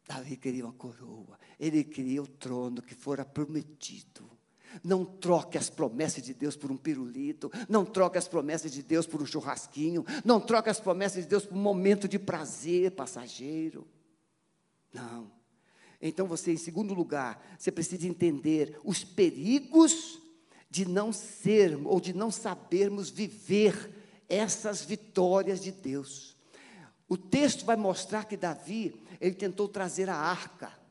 [0.06, 1.38] Davi queria uma coroa.
[1.58, 4.30] Ele queria o trono que fora prometido.
[4.82, 7.50] Não troque as promessas de Deus por um pirulito.
[7.68, 10.04] Não troque as promessas de Deus por um churrasquinho.
[10.24, 13.86] Não troque as promessas de Deus por um momento de prazer passageiro.
[14.92, 15.30] Não.
[16.00, 20.20] Então você, em segundo lugar, você precisa entender os perigos
[20.70, 23.90] de não ser ou de não sabermos viver
[24.28, 26.36] essas vitórias de Deus.
[27.08, 30.83] O texto vai mostrar que Davi, ele tentou trazer a arca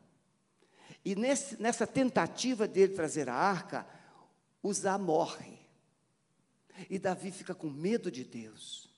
[1.06, 3.86] e nesse, nessa tentativa dele trazer a arca,
[4.64, 5.60] Uzá morre.
[6.90, 8.90] E Davi fica com medo de Deus.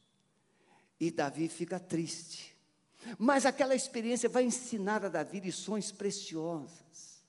[0.99, 2.55] E Davi fica triste.
[3.17, 7.23] Mas aquela experiência vai ensinar a Davi lições preciosas.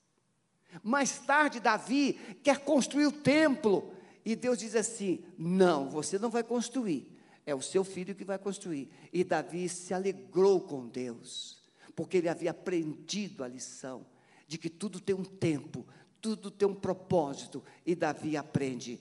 [0.83, 2.13] Mais tarde, Davi
[2.43, 3.91] quer construir o templo.
[4.23, 7.11] E Deus diz assim: Não, você não vai construir.
[7.45, 8.89] É o seu filho que vai construir.
[9.11, 11.63] E Davi se alegrou com Deus,
[11.95, 14.05] porque ele havia aprendido a lição
[14.47, 15.85] de que tudo tem um tempo,
[16.21, 18.99] tudo tem um propósito, e Davi aprende.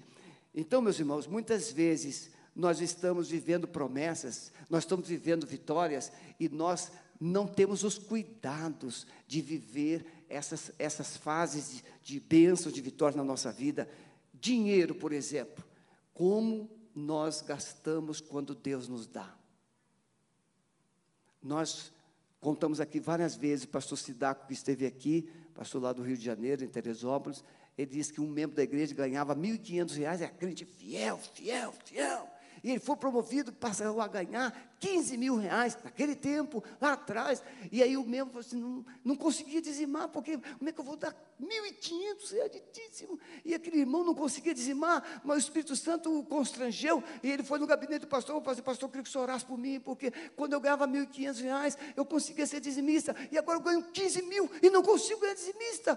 [0.54, 6.90] Então, meus irmãos, muitas vezes nós estamos vivendo promessas, nós estamos vivendo vitórias, e nós
[7.20, 13.24] não temos os cuidados de viver essas, essas fases de, de bênção, de vitória na
[13.24, 13.88] nossa vida.
[14.34, 15.64] Dinheiro, por exemplo,
[16.12, 19.36] como nós gastamos quando Deus nos dá.
[21.42, 21.92] Nós
[22.46, 26.24] Contamos aqui várias vezes, o pastor Sidaco, que esteve aqui, pastor lá do Rio de
[26.24, 27.42] Janeiro, em Teresópolis,
[27.76, 32.35] ele disse que um membro da igreja ganhava R$ 1.500, é crente fiel, fiel, fiel.
[32.66, 37.40] E ele foi promovido, passou a ganhar 15 mil reais naquele tempo, lá atrás.
[37.70, 40.84] E aí o membro falou assim: não, não conseguia dizimar, porque como é que eu
[40.84, 42.34] vou dar 1.500?
[42.34, 43.20] É aditíssimo.
[43.44, 47.04] E aquele irmão não conseguia dizimar, mas o Espírito Santo o constrangeu.
[47.22, 49.44] E ele foi no gabinete do pastor: pastor, pastor, eu queria que o senhor orasse
[49.44, 53.14] por mim, porque quando eu ganhava 1.500 reais, eu conseguia ser dizimista.
[53.30, 55.96] E agora eu ganho 15 mil e não consigo ganhar dizimista.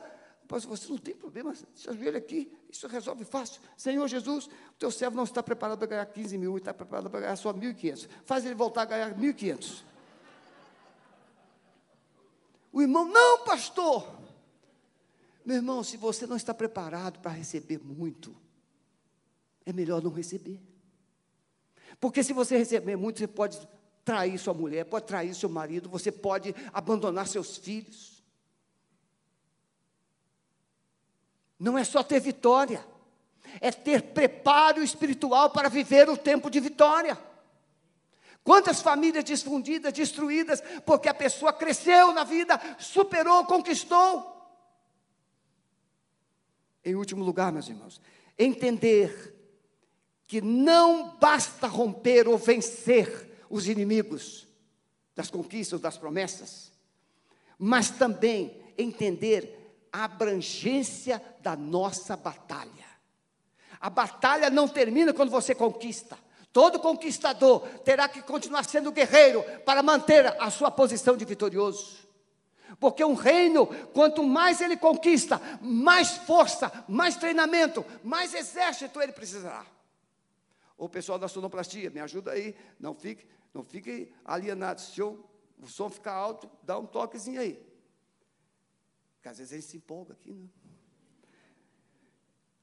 [0.49, 3.61] Pastor, você não tem problema, se ajoelha aqui, isso resolve fácil.
[3.77, 7.19] Senhor Jesus, o teu servo não está preparado para ganhar 15 mil, está preparado para
[7.19, 8.09] ganhar só 1.500.
[8.25, 9.83] Faz ele voltar a ganhar 1.500.
[12.73, 14.11] O irmão, não, pastor.
[15.45, 18.35] Meu irmão, se você não está preparado para receber muito,
[19.67, 20.59] é melhor não receber.
[21.99, 23.69] Porque se você receber muito, você pode
[24.03, 28.18] trair sua mulher, pode trair seu marido, você pode abandonar seus filhos.
[31.59, 32.85] Não é só ter vitória,
[33.59, 37.17] é ter preparo espiritual para viver o tempo de vitória.
[38.43, 44.37] Quantas famílias desfundidas, destruídas, porque a pessoa cresceu na vida, superou, conquistou.
[46.83, 48.01] Em último lugar, meus irmãos,
[48.37, 49.35] entender
[50.25, 54.47] que não basta romper ou vencer os inimigos
[55.15, 56.71] das conquistas, das promessas,
[57.57, 59.58] mas também entender
[59.91, 62.89] a abrangência da nossa batalha.
[63.79, 66.17] A batalha não termina quando você conquista.
[66.51, 72.09] Todo conquistador terá que continuar sendo guerreiro para manter a sua posição de vitorioso.
[72.79, 79.65] Porque um reino, quanto mais ele conquista, mais força, mais treinamento, mais exército ele precisará.
[80.77, 84.81] O pessoal da sonoplastia, me ajuda aí, não fique, não fique alienado.
[84.81, 85.19] Se o
[85.67, 87.68] som ficar alto, dá um toquezinho aí.
[89.19, 90.47] Porque às vezes a gente se empolga aqui, né?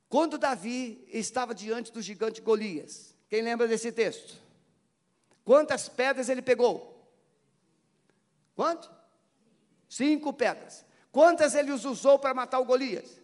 [0.09, 4.41] Quando Davi estava diante do gigante Golias, quem lembra desse texto?
[5.45, 7.07] Quantas pedras ele pegou?
[8.55, 8.91] Quanto?
[9.87, 10.83] Cinco pedras.
[11.13, 13.21] Quantas ele usou para matar o Golias?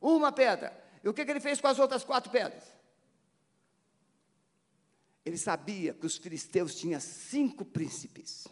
[0.00, 0.72] Uma pedra.
[1.02, 2.62] E o que, que ele fez com as outras quatro pedras?
[5.24, 8.46] Ele sabia que os filisteus tinham cinco príncipes.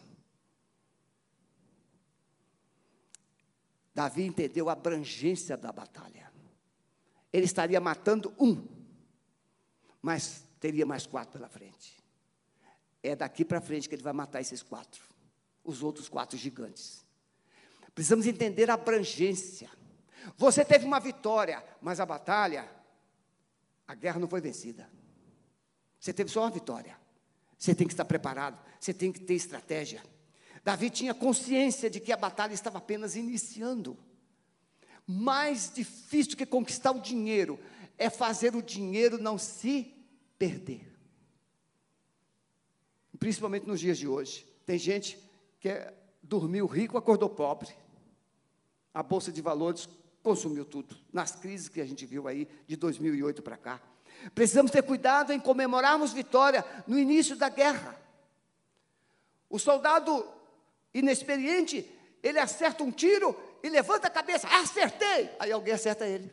[3.93, 6.31] Davi entendeu a abrangência da batalha.
[7.31, 8.65] Ele estaria matando um,
[10.01, 12.01] mas teria mais quatro pela frente.
[13.03, 15.03] É daqui para frente que ele vai matar esses quatro,
[15.63, 17.05] os outros quatro gigantes.
[17.93, 19.69] Precisamos entender a abrangência.
[20.37, 22.69] Você teve uma vitória, mas a batalha,
[23.87, 24.89] a guerra não foi vencida.
[25.99, 26.97] Você teve só uma vitória.
[27.57, 30.01] Você tem que estar preparado, você tem que ter estratégia.
[30.63, 33.97] Davi tinha consciência de que a batalha estava apenas iniciando.
[35.07, 37.59] Mais difícil que conquistar o dinheiro
[37.97, 39.93] é fazer o dinheiro não se
[40.37, 40.87] perder.
[43.19, 44.45] Principalmente nos dias de hoje.
[44.65, 45.17] Tem gente
[45.59, 45.69] que
[46.21, 47.69] dormiu rico, acordou pobre.
[48.93, 49.87] A bolsa de valores
[50.21, 53.81] consumiu tudo, nas crises que a gente viu aí de 2008 para cá.
[54.35, 57.99] Precisamos ter cuidado em comemorarmos vitória no início da guerra.
[59.49, 60.25] O soldado
[60.93, 61.89] inexperiente,
[62.21, 65.29] ele acerta um tiro e levanta a cabeça, acertei!
[65.39, 66.31] Aí alguém acerta ele.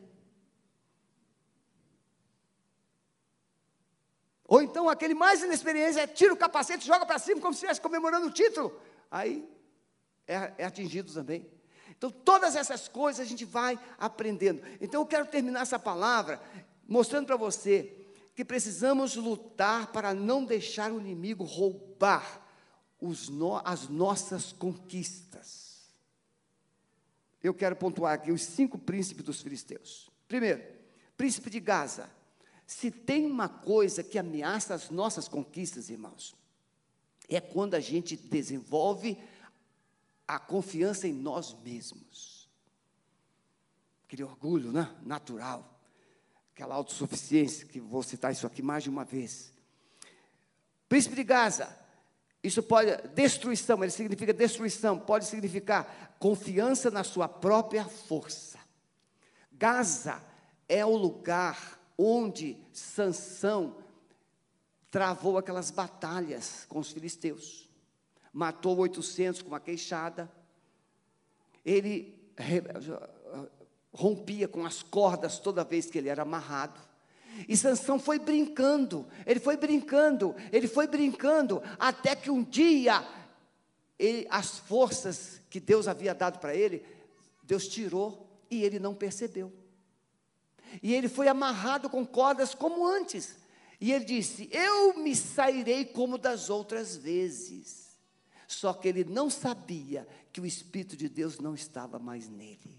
[4.47, 8.27] Ou então aquele mais inexperiente tira o capacete, joga para cima como se estivesse comemorando
[8.27, 8.81] o título.
[9.11, 9.47] Aí
[10.27, 11.47] é, é atingido também.
[11.91, 14.63] Então, todas essas coisas a gente vai aprendendo.
[14.81, 16.41] Então, eu quero terminar essa palavra
[16.87, 17.95] mostrando para você
[18.37, 22.48] que precisamos lutar para não deixar o inimigo roubar
[23.01, 25.91] no, as nossas conquistas.
[27.43, 30.11] Eu quero pontuar aqui os cinco príncipes dos filisteus.
[30.27, 30.63] Primeiro,
[31.17, 32.11] príncipe de Gaza.
[32.67, 36.35] Se tem uma coisa que ameaça as nossas conquistas, irmãos,
[37.29, 39.17] é quando a gente desenvolve
[40.27, 42.49] a confiança em nós mesmos.
[44.07, 44.95] Aquele orgulho né?
[45.03, 45.81] natural,
[46.53, 49.53] aquela autossuficiência, que vou citar isso aqui mais de uma vez.
[50.89, 51.75] Príncipe de Gaza,
[52.43, 58.59] isso pode, destruição, ele significa destruição, pode significar confiança na sua própria força.
[59.53, 60.23] Gaza
[60.69, 63.77] é o lugar onde Sansão
[64.91, 67.69] travou aquelas batalhas com os filisteus
[68.33, 70.31] matou 800 com uma queixada.
[71.65, 72.17] Ele
[73.93, 76.81] rompia com as cordas toda vez que ele era amarrado.
[77.47, 83.07] E Sansão foi brincando, ele foi brincando, ele foi brincando, até que um dia
[83.99, 86.85] ele, as forças que Deus havia dado para ele,
[87.43, 89.53] Deus tirou e ele não percebeu.
[90.83, 93.37] E ele foi amarrado com cordas como antes.
[93.81, 97.89] E ele disse: Eu me sairei como das outras vezes.
[98.47, 102.79] Só que ele não sabia que o Espírito de Deus não estava mais nele.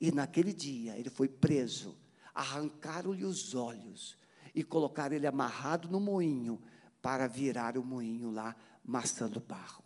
[0.00, 1.96] E naquele dia ele foi preso,
[2.34, 4.16] arrancaram-lhe os olhos
[4.54, 6.60] e colocaram ele amarrado no moinho
[7.00, 9.84] para virar o moinho lá, maçando barro.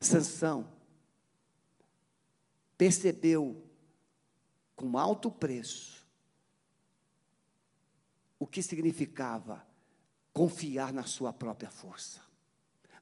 [0.00, 0.70] Sansão
[2.76, 3.64] percebeu
[4.76, 6.06] com alto preço
[8.38, 9.66] o que significava
[10.32, 12.20] confiar na sua própria força,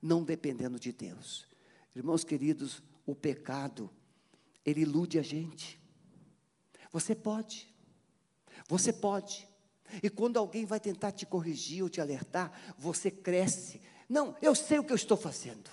[0.01, 1.47] não dependendo de Deus.
[1.94, 3.90] Irmãos queridos, o pecado,
[4.64, 5.78] ele ilude a gente.
[6.97, 7.68] Você pode,
[8.66, 9.47] você pode.
[10.03, 13.82] E quando alguém vai tentar te corrigir ou te alertar, você cresce.
[14.09, 15.70] Não, eu sei o que eu estou fazendo.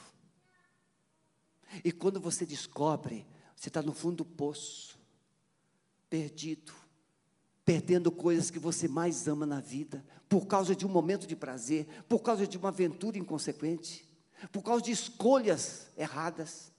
[1.82, 5.00] E quando você descobre, você está no fundo do poço,
[6.10, 6.74] perdido,
[7.64, 11.88] perdendo coisas que você mais ama na vida, por causa de um momento de prazer,
[12.10, 14.06] por causa de uma aventura inconsequente,
[14.52, 16.73] por causa de escolhas erradas,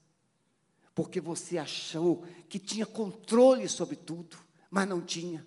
[0.94, 4.36] porque você achou que tinha controle sobre tudo,
[4.70, 5.44] mas não tinha.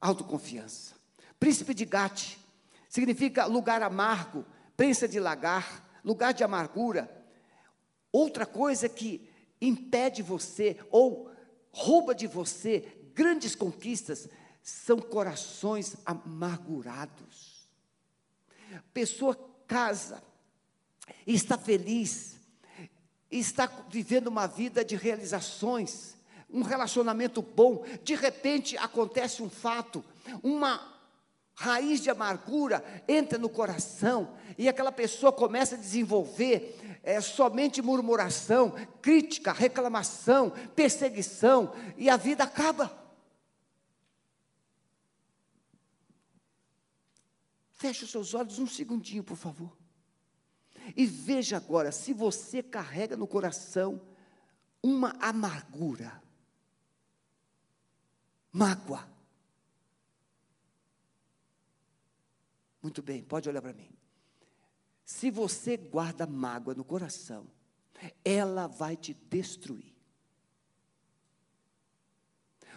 [0.00, 0.94] autoconfiança.
[1.38, 2.36] Príncipe de Gate
[2.88, 4.44] significa lugar amargo,
[4.76, 7.10] prensa de lagar, lugar de amargura.
[8.12, 9.28] Outra coisa que
[9.60, 11.30] impede você ou
[11.70, 14.28] rouba de você grandes conquistas
[14.62, 17.68] são corações amargurados.
[18.92, 19.34] Pessoa
[19.66, 20.22] casa,
[21.26, 22.35] está feliz,
[23.38, 26.16] está vivendo uma vida de realizações,
[26.50, 30.04] um relacionamento bom, de repente acontece um fato,
[30.42, 30.96] uma
[31.54, 38.74] raiz de amargura entra no coração e aquela pessoa começa a desenvolver é, somente murmuração,
[39.00, 43.06] crítica, reclamação, perseguição e a vida acaba.
[47.72, 49.85] Feche os seus olhos um segundinho, por favor.
[50.94, 54.00] E veja agora se você carrega no coração
[54.82, 56.22] uma amargura,
[58.52, 59.08] mágoa.
[62.80, 63.90] Muito bem, pode olhar para mim.
[65.04, 67.46] Se você guarda mágoa no coração,
[68.24, 69.94] ela vai te destruir.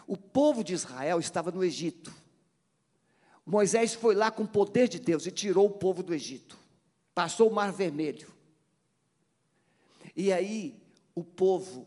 [0.08, 2.12] O povo de Israel estava no Egito.
[3.46, 6.58] Moisés foi lá com o poder de Deus e tirou o povo do Egito.
[7.20, 8.34] Passou o Mar Vermelho.
[10.16, 10.82] E aí
[11.14, 11.86] o povo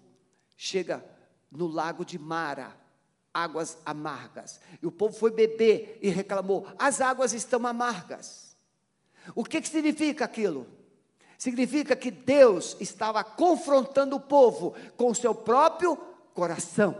[0.58, 1.02] chega
[1.50, 2.76] no lago de Mara,
[3.32, 4.60] águas amargas.
[4.82, 8.54] E o povo foi beber e reclamou: as águas estão amargas.
[9.34, 10.66] O que, que significa aquilo?
[11.38, 15.96] Significa que Deus estava confrontando o povo com o seu próprio
[16.34, 16.94] coração.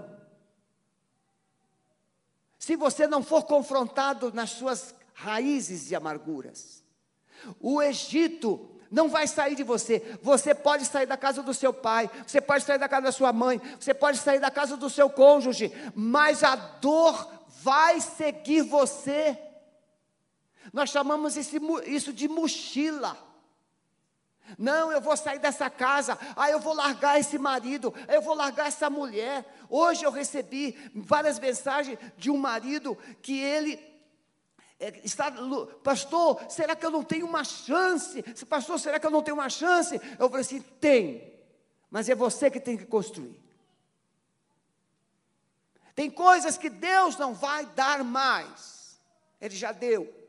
[2.58, 6.81] Se você não for confrontado nas suas raízes de amarguras,
[7.60, 10.18] o Egito não vai sair de você.
[10.22, 13.32] Você pode sair da casa do seu pai, você pode sair da casa da sua
[13.32, 17.26] mãe, você pode sair da casa do seu cônjuge, mas a dor
[17.62, 19.38] vai seguir você.
[20.72, 23.16] Nós chamamos isso de mochila.
[24.58, 28.66] Não, eu vou sair dessa casa, ah, eu vou largar esse marido, eu vou largar
[28.66, 29.46] essa mulher.
[29.70, 33.76] Hoje eu recebi várias mensagens de um marido que ele
[35.04, 35.32] está,
[35.82, 38.22] pastor, será que eu não tenho uma chance?
[38.46, 40.00] Pastor, será que eu não tenho uma chance?
[40.18, 41.32] Eu falei assim: tem,
[41.90, 43.40] mas é você que tem que construir.
[45.94, 48.98] Tem coisas que Deus não vai dar mais,
[49.40, 50.21] Ele já deu.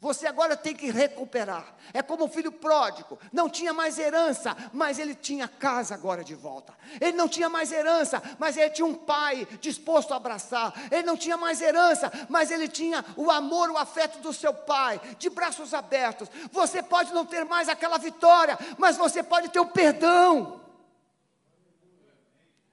[0.00, 1.74] Você agora tem que recuperar.
[1.92, 6.34] É como o filho pródigo, não tinha mais herança, mas ele tinha casa agora de
[6.34, 6.72] volta.
[6.98, 10.72] Ele não tinha mais herança, mas ele tinha um pai disposto a abraçar.
[10.90, 14.98] Ele não tinha mais herança, mas ele tinha o amor, o afeto do seu pai,
[15.18, 16.30] de braços abertos.
[16.50, 20.59] Você pode não ter mais aquela vitória, mas você pode ter o perdão.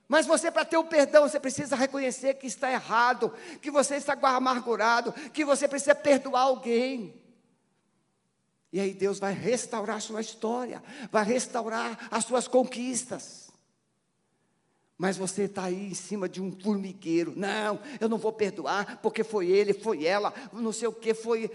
[0.07, 4.13] Mas você, para ter o perdão, você precisa reconhecer que está errado, que você está
[4.13, 7.13] amargurado, que você precisa perdoar alguém.
[8.71, 10.81] E aí Deus vai restaurar a sua história,
[11.11, 13.47] vai restaurar as suas conquistas.
[14.97, 17.33] Mas você está aí em cima de um formigueiro.
[17.35, 21.51] Não, eu não vou perdoar, porque foi ele, foi ela, não sei o que foi.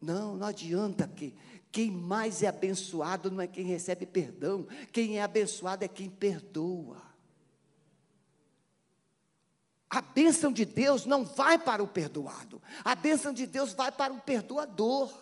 [0.00, 1.34] Não, não adianta que.
[1.72, 7.05] Quem mais é abençoado não é quem recebe perdão, quem é abençoado é quem perdoa.
[9.88, 14.12] A bênção de Deus não vai para o perdoado, a bênção de Deus vai para
[14.12, 15.12] o perdoador.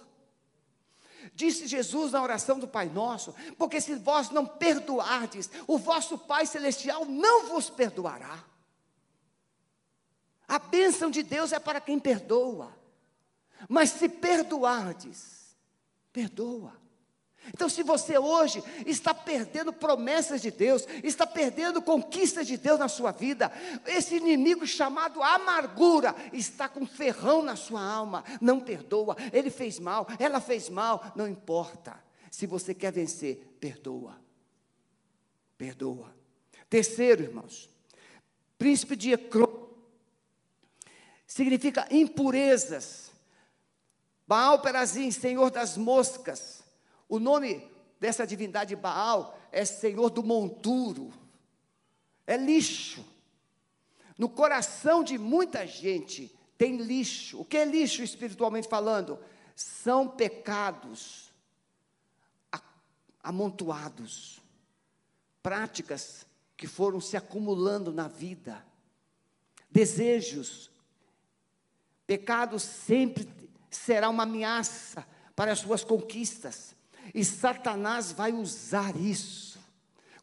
[1.35, 6.47] Disse Jesus na oração do Pai Nosso: porque se vós não perdoardes, o vosso Pai
[6.47, 8.43] Celestial não vos perdoará.
[10.47, 12.73] A bênção de Deus é para quem perdoa,
[13.69, 15.57] mas se perdoardes,
[16.12, 16.84] perdoa.
[17.49, 22.88] Então, se você hoje está perdendo promessas de Deus, está perdendo conquistas de Deus na
[22.88, 23.53] sua vida,
[23.86, 30.07] esse inimigo chamado amargura está com ferrão na sua alma, não perdoa, ele fez mal,
[30.18, 32.03] ela fez mal, não importa.
[32.30, 34.18] Se você quer vencer, perdoa.
[35.59, 36.14] Perdoa.
[36.68, 37.68] Terceiro, irmãos,
[38.59, 39.68] príncipe de Ecrón
[41.26, 43.12] significa impurezas.
[44.26, 46.64] Baal Perazim, senhor das moscas
[47.09, 51.12] o nome dessa divindade Baal é Senhor do monturo,
[52.26, 53.05] é lixo.
[54.16, 57.40] No coração de muita gente tem lixo.
[57.40, 59.18] O que é lixo espiritualmente falando?
[59.57, 61.24] São pecados
[63.24, 64.42] amontoados,
[65.42, 66.26] práticas
[66.59, 68.64] que foram se acumulando na vida,
[69.70, 70.70] desejos.
[72.07, 73.26] Pecado sempre
[73.70, 76.74] será uma ameaça para as suas conquistas.
[77.12, 79.59] E Satanás vai usar isso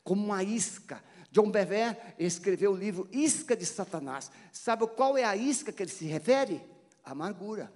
[0.03, 1.03] como uma isca.
[1.31, 4.29] John Bever escreveu o livro Isca de Satanás.
[4.51, 6.61] Sabe qual é a isca que ele se refere?
[7.03, 7.71] Amargura.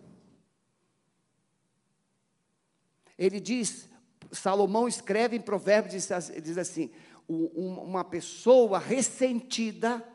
[3.18, 3.88] Ele diz,
[4.32, 6.08] Salomão escreve em Provérbios,
[6.44, 6.92] diz assim:
[7.28, 10.06] uma pessoa ressentida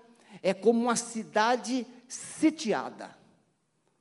[0.42, 3.16] é como uma cidade sitiada.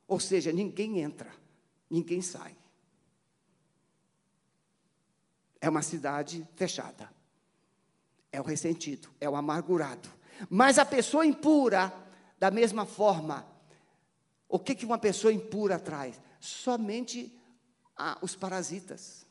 [0.06, 1.32] Ou seja, ninguém entra,
[1.90, 2.59] ninguém sai.
[5.62, 7.10] É uma cidade fechada.
[8.32, 10.10] É o ressentido, é o amargurado.
[10.50, 11.94] Mas a pessoa impura,
[12.38, 13.46] da mesma forma,
[14.48, 16.20] o que, que uma pessoa impura traz?
[16.40, 17.36] Somente
[18.22, 19.26] os parasitas.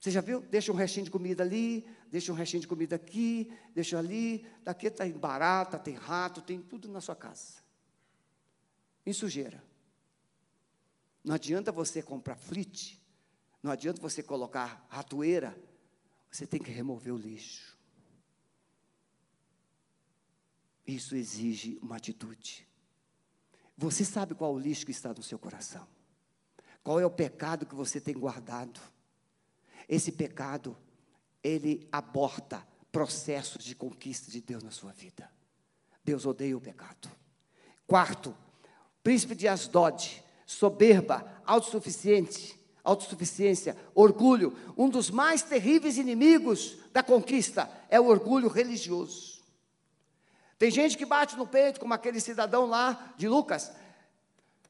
[0.00, 0.40] Você já viu?
[0.40, 4.90] Deixa um restinho de comida ali, deixa um restinho de comida aqui, deixa ali, daqui
[4.90, 7.62] tem barata, tem rato, tem tudo na sua casa.
[9.04, 9.62] Em sujeira.
[11.22, 13.00] Não adianta você comprar flite,
[13.62, 15.56] não adianta você colocar ratoeira,
[16.30, 17.78] você tem que remover o lixo.
[20.86, 22.66] Isso exige uma atitude.
[23.76, 25.86] Você sabe qual o lixo que está no seu coração?
[26.82, 28.80] Qual é o pecado que você tem guardado?
[29.88, 30.76] Esse pecado,
[31.42, 35.30] ele aborta processos de conquista de Deus na sua vida.
[36.04, 37.08] Deus odeia o pecado.
[37.86, 38.36] Quarto,
[39.02, 44.56] príncipe de Asdod, soberba, autossuficiente, autossuficiência, orgulho.
[44.76, 49.42] Um dos mais terríveis inimigos da conquista é o orgulho religioso.
[50.58, 53.72] Tem gente que bate no peito, como aquele cidadão lá de Lucas: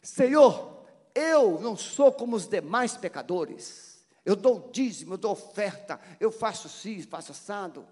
[0.02, 0.84] Senhor,
[1.14, 3.92] eu não sou como os demais pecadores.
[4.24, 7.84] Eu dou dízimo, eu dou oferta, eu faço cis, faço assado.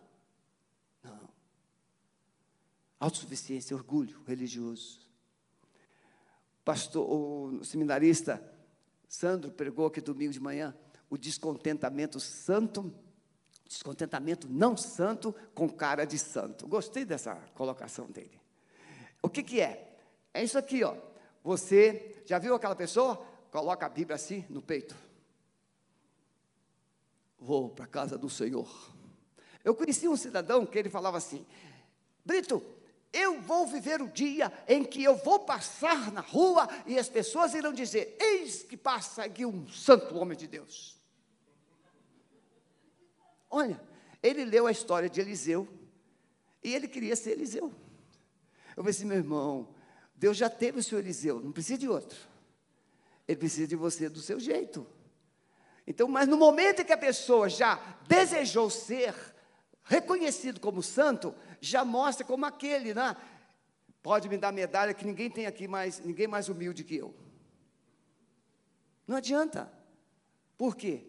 [1.03, 1.29] Não.
[3.01, 5.01] Autossuficiência, orgulho religioso.
[6.65, 8.41] Pastor, o seminarista
[9.11, 10.73] Sandro pregou aqui domingo de manhã
[11.11, 12.95] o descontentamento santo,
[13.67, 16.69] descontentamento não santo com cara de santo.
[16.69, 18.41] Gostei dessa colocação dele.
[19.21, 19.99] O que, que é?
[20.33, 20.97] É isso aqui, ó.
[21.43, 23.17] Você já viu aquela pessoa?
[23.51, 24.95] Coloca a Bíblia assim no peito.
[27.37, 28.71] Vou para a casa do Senhor.
[29.65, 31.45] Eu conheci um cidadão que ele falava assim:
[32.25, 32.63] Brito,
[33.13, 37.55] eu vou viver o dia em que eu vou passar na rua e as pessoas
[37.55, 41.01] irão dizer: Eis que passa aqui um santo homem de Deus.
[43.51, 43.81] Olha,
[44.23, 45.67] ele leu a história de Eliseu
[46.63, 47.73] e ele queria ser Eliseu.
[48.77, 49.75] Eu falei assim, meu irmão,
[50.15, 52.19] Deus já teve o seu Eliseu, não precisa de outro.
[53.27, 54.87] Ele precisa de você do seu jeito.
[55.87, 59.15] Então, mas no momento em que a pessoa já desejou ser
[59.83, 63.17] reconhecido como santo, já mostra como aquele, né?
[64.03, 67.15] Pode me dar medalha que ninguém tem aqui mais, ninguém mais humilde que eu.
[69.07, 69.71] Não adianta.
[70.57, 71.07] Por quê?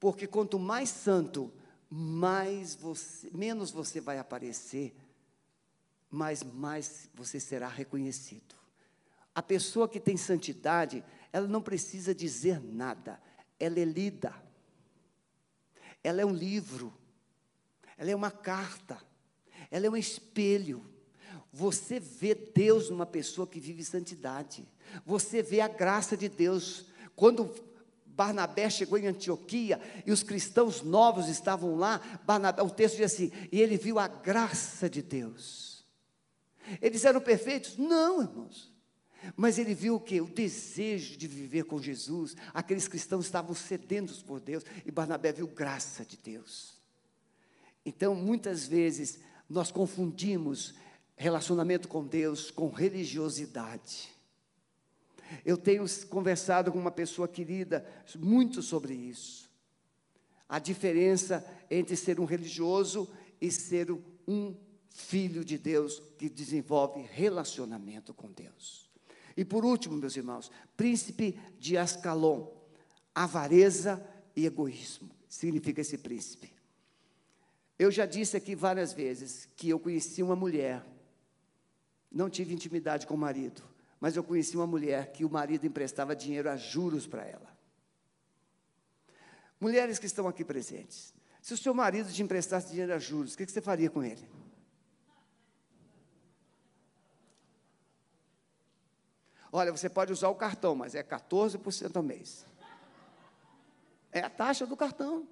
[0.00, 1.52] Porque quanto mais santo,
[1.88, 4.96] mais você, menos você vai aparecer,
[6.10, 8.56] mais mais você será reconhecido.
[9.34, 13.20] A pessoa que tem santidade, ela não precisa dizer nada,
[13.58, 14.34] ela é lida.
[16.04, 16.92] Ela é um livro,
[17.96, 19.00] ela é uma carta
[19.72, 20.84] ela é um espelho.
[21.50, 24.68] Você vê Deus numa pessoa que vive santidade.
[25.04, 26.84] Você vê a graça de Deus.
[27.16, 27.50] Quando
[28.04, 33.32] Barnabé chegou em Antioquia e os cristãos novos estavam lá, Barnabé, o texto diz assim:
[33.50, 35.86] e ele viu a graça de Deus.
[36.80, 37.78] Eles eram perfeitos?
[37.78, 38.70] Não, irmãos.
[39.34, 40.20] Mas ele viu o que?
[40.20, 42.36] O desejo de viver com Jesus.
[42.52, 46.74] Aqueles cristãos estavam sedentos por Deus e Barnabé viu graça de Deus.
[47.84, 49.18] Então, muitas vezes,
[49.48, 50.74] nós confundimos
[51.16, 54.10] relacionamento com Deus com religiosidade.
[55.44, 57.86] Eu tenho conversado com uma pessoa querida
[58.18, 59.50] muito sobre isso.
[60.48, 63.08] A diferença entre ser um religioso
[63.40, 63.90] e ser
[64.28, 64.54] um
[64.90, 68.90] filho de Deus que desenvolve relacionamento com Deus.
[69.34, 72.46] E por último, meus irmãos, príncipe de Ascalon,
[73.14, 74.04] avareza
[74.36, 75.10] e egoísmo.
[75.28, 76.52] Significa esse príncipe.
[77.82, 80.86] Eu já disse aqui várias vezes que eu conheci uma mulher,
[82.12, 83.60] não tive intimidade com o marido,
[83.98, 87.58] mas eu conheci uma mulher que o marido emprestava dinheiro a juros para ela.
[89.58, 93.36] Mulheres que estão aqui presentes, se o seu marido te emprestasse dinheiro a juros, o
[93.36, 94.30] que você faria com ele?
[99.50, 102.46] Olha, você pode usar o cartão, mas é 14% ao mês.
[104.12, 105.26] É a taxa do cartão.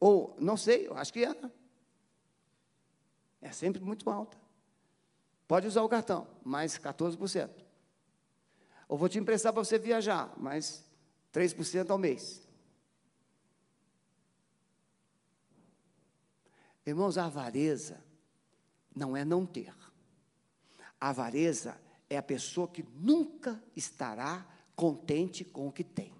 [0.00, 1.36] Ou, não sei, eu acho que é.
[3.42, 4.38] É sempre muito alta.
[5.46, 7.50] Pode usar o cartão, mais 14%.
[8.88, 10.84] Ou vou te emprestar para você viajar, mais
[11.32, 12.48] 3% ao mês.
[16.84, 18.02] Irmãos, a avareza
[18.94, 19.74] não é não ter.
[21.00, 26.12] A avareza é a pessoa que nunca estará contente com o que tem.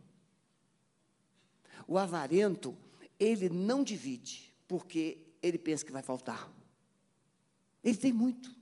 [1.89, 2.77] O avarento,
[3.21, 6.51] ele não divide, porque ele pensa que vai faltar.
[7.85, 8.59] Ele tem muito.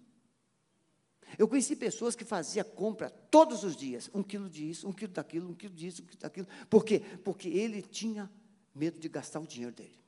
[1.39, 5.49] Eu conheci pessoas que faziam compra todos os dias, um quilo disso, um quilo daquilo,
[5.49, 6.49] um quilo disso, um quilo daquilo.
[6.69, 7.01] Por quê?
[7.23, 8.31] Porque ele tinha
[8.75, 9.99] medo de gastar o dinheiro dele.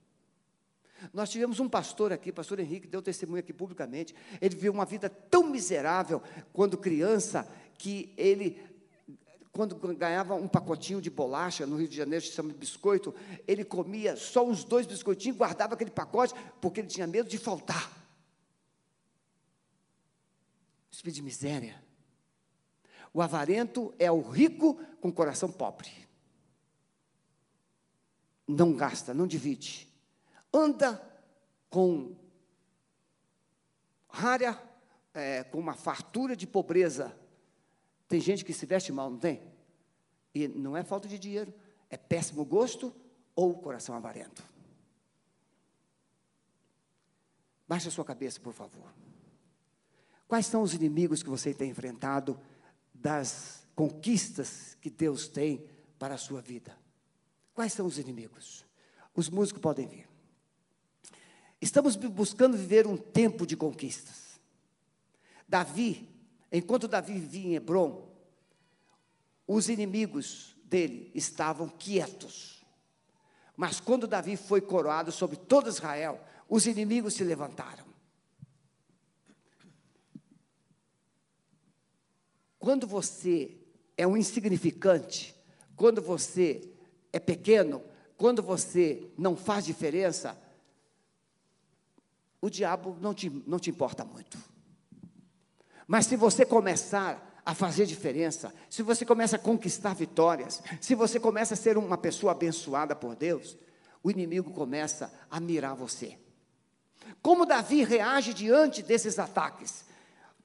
[1.12, 4.14] Nós tivemos um pastor aqui, pastor Henrique, deu testemunho aqui publicamente.
[4.40, 6.22] Ele viveu uma vida tão miserável
[6.52, 7.48] quando criança
[7.78, 8.62] que ele,
[9.68, 13.14] quando ganhava um pacotinho de bolacha no Rio de Janeiro, se chama biscoito,
[13.46, 17.90] ele comia só uns dois biscoitinhos, guardava aquele pacote, porque ele tinha medo de faltar.
[20.90, 21.82] Espírito de miséria.
[23.12, 25.90] O avarento é o rico com coração pobre.
[28.46, 29.90] Não gasta, não divide
[30.52, 31.00] anda
[31.68, 32.16] com
[34.08, 34.60] rara,
[35.14, 37.16] é, com uma fartura de pobreza.
[38.08, 39.49] Tem gente que se veste mal, não tem?
[40.34, 41.52] E não é falta de dinheiro,
[41.88, 42.94] é péssimo gosto
[43.34, 44.44] ou coração avarento.
[47.66, 48.92] Baixe a sua cabeça, por favor.
[50.26, 52.38] Quais são os inimigos que você tem enfrentado
[52.92, 55.64] das conquistas que Deus tem
[55.98, 56.76] para a sua vida?
[57.54, 58.64] Quais são os inimigos?
[59.14, 60.08] Os músicos podem vir.
[61.60, 64.40] Estamos buscando viver um tempo de conquistas.
[65.46, 66.08] Davi,
[66.50, 68.09] enquanto Davi vivia em Hebron,
[69.52, 72.64] os inimigos dele estavam quietos.
[73.56, 77.84] Mas quando Davi foi coroado sobre todo Israel, os inimigos se levantaram.
[82.60, 83.58] Quando você
[83.96, 85.34] é um insignificante,
[85.74, 86.72] quando você
[87.12, 87.82] é pequeno,
[88.16, 90.40] quando você não faz diferença,
[92.40, 94.38] o diabo não te, não te importa muito.
[95.88, 101.18] Mas se você começar a fazer diferença, se você começa a conquistar vitórias, se você
[101.18, 103.58] começa a ser uma pessoa abençoada por Deus,
[104.04, 106.16] o inimigo começa a mirar você.
[107.20, 109.84] Como Davi reage diante desses ataques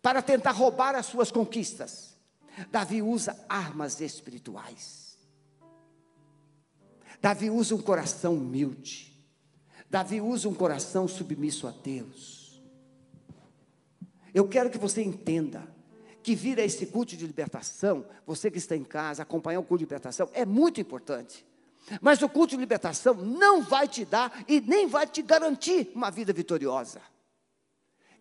[0.01, 2.15] para tentar roubar as suas conquistas?
[2.71, 5.15] Davi usa armas espirituais.
[7.21, 9.15] Davi usa um coração humilde.
[9.91, 12.59] Davi usa um coração submisso a Deus.
[14.33, 15.74] Eu quero que você entenda
[16.25, 19.77] que vir a esse culto de libertação, você que está em casa, acompanhar o culto
[19.77, 21.45] de libertação, é muito importante.
[22.01, 26.09] Mas o culto de libertação não vai te dar e nem vai te garantir uma
[26.09, 26.99] vida vitoriosa.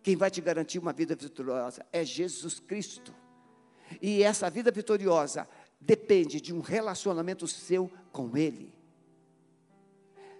[0.03, 3.11] Quem vai te garantir uma vida vitoriosa é Jesus Cristo.
[3.99, 5.49] E essa vida vitoriosa
[5.81, 8.71] depende de um relacionamento seu com Ele.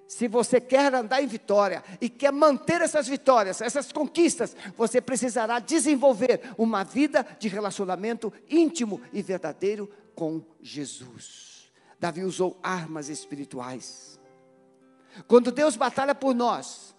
[0.08, 5.60] Se você quer andar em vitória e quer manter essas vitórias, essas conquistas, você precisará
[5.60, 11.72] desenvolver uma vida de relacionamento íntimo e verdadeiro com Jesus.
[11.99, 14.20] Davi usou armas espirituais.
[15.28, 16.95] Quando Deus batalha por nós,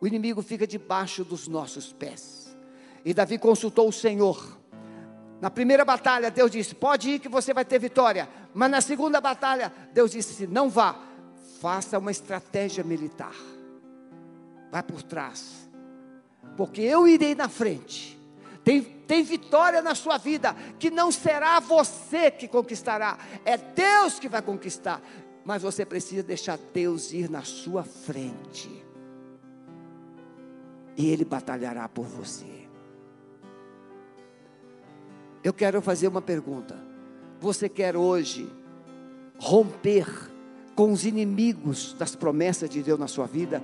[0.00, 2.56] o inimigo fica debaixo dos nossos pés.
[3.04, 4.58] E Davi consultou o Senhor.
[5.40, 8.28] Na primeira batalha, Deus disse: Pode ir que você vai ter vitória.
[8.52, 10.96] Mas na segunda batalha, Deus disse: Não vá,
[11.60, 13.34] faça uma estratégia militar.
[14.70, 15.68] Vai por trás.
[16.56, 18.18] Porque eu irei na frente.
[18.64, 24.28] Tem, tem vitória na sua vida que não será você que conquistará, é Deus que
[24.28, 25.00] vai conquistar.
[25.44, 28.84] Mas você precisa deixar Deus ir na sua frente.
[30.96, 32.68] E Ele batalhará por você.
[35.42, 36.76] Eu quero fazer uma pergunta.
[37.40, 38.52] Você quer hoje
[39.38, 40.06] romper
[40.78, 43.60] com os inimigos das promessas de Deus na sua vida?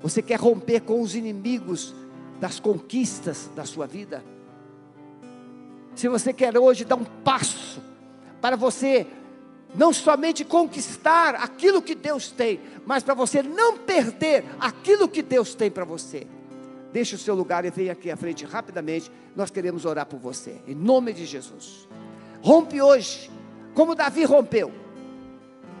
[0.00, 1.94] Você quer romper com os inimigos
[2.40, 4.24] das conquistas da sua vida?
[5.94, 7.82] Se você quer hoje dar um passo
[8.40, 9.06] para você
[9.74, 15.54] não somente conquistar aquilo que Deus tem, mas para você não perder aquilo que Deus
[15.54, 16.26] tem para você.
[16.94, 19.12] Deixe o seu lugar e venha aqui à frente rapidamente.
[19.36, 21.86] Nós queremos orar por você, em nome de Jesus.
[22.40, 23.30] Rompe hoje,
[23.74, 24.83] como Davi rompeu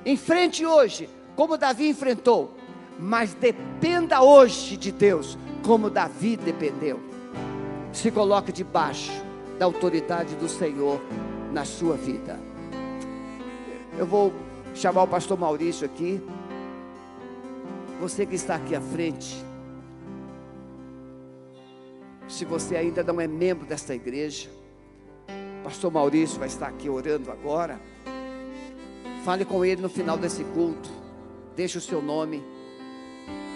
[0.06, 2.54] Enfrente hoje, como Davi enfrentou,
[2.98, 7.00] mas dependa hoje de Deus, como Davi dependeu.
[7.92, 9.12] Se coloque debaixo
[9.58, 11.00] da autoridade do Senhor
[11.52, 12.38] na sua vida.
[13.96, 14.32] Eu vou
[14.74, 16.20] chamar o pastor Maurício aqui.
[18.00, 19.42] Você que está aqui à frente,
[22.28, 24.50] se você ainda não é membro desta igreja,
[25.62, 27.80] pastor Maurício vai estar aqui orando agora.
[29.24, 30.90] Fale com ele no final desse culto.
[31.56, 32.44] Deixe o seu nome.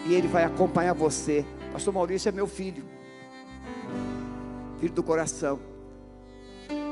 [0.06, 1.44] E ele vai acompanhar você.
[1.70, 2.82] Pastor Maurício é meu filho.
[4.80, 5.60] Filho do coração.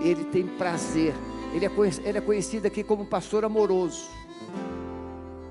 [0.03, 1.15] Ele tem prazer.
[1.55, 1.71] Ele é,
[2.05, 4.11] ele é conhecido aqui como pastor amoroso.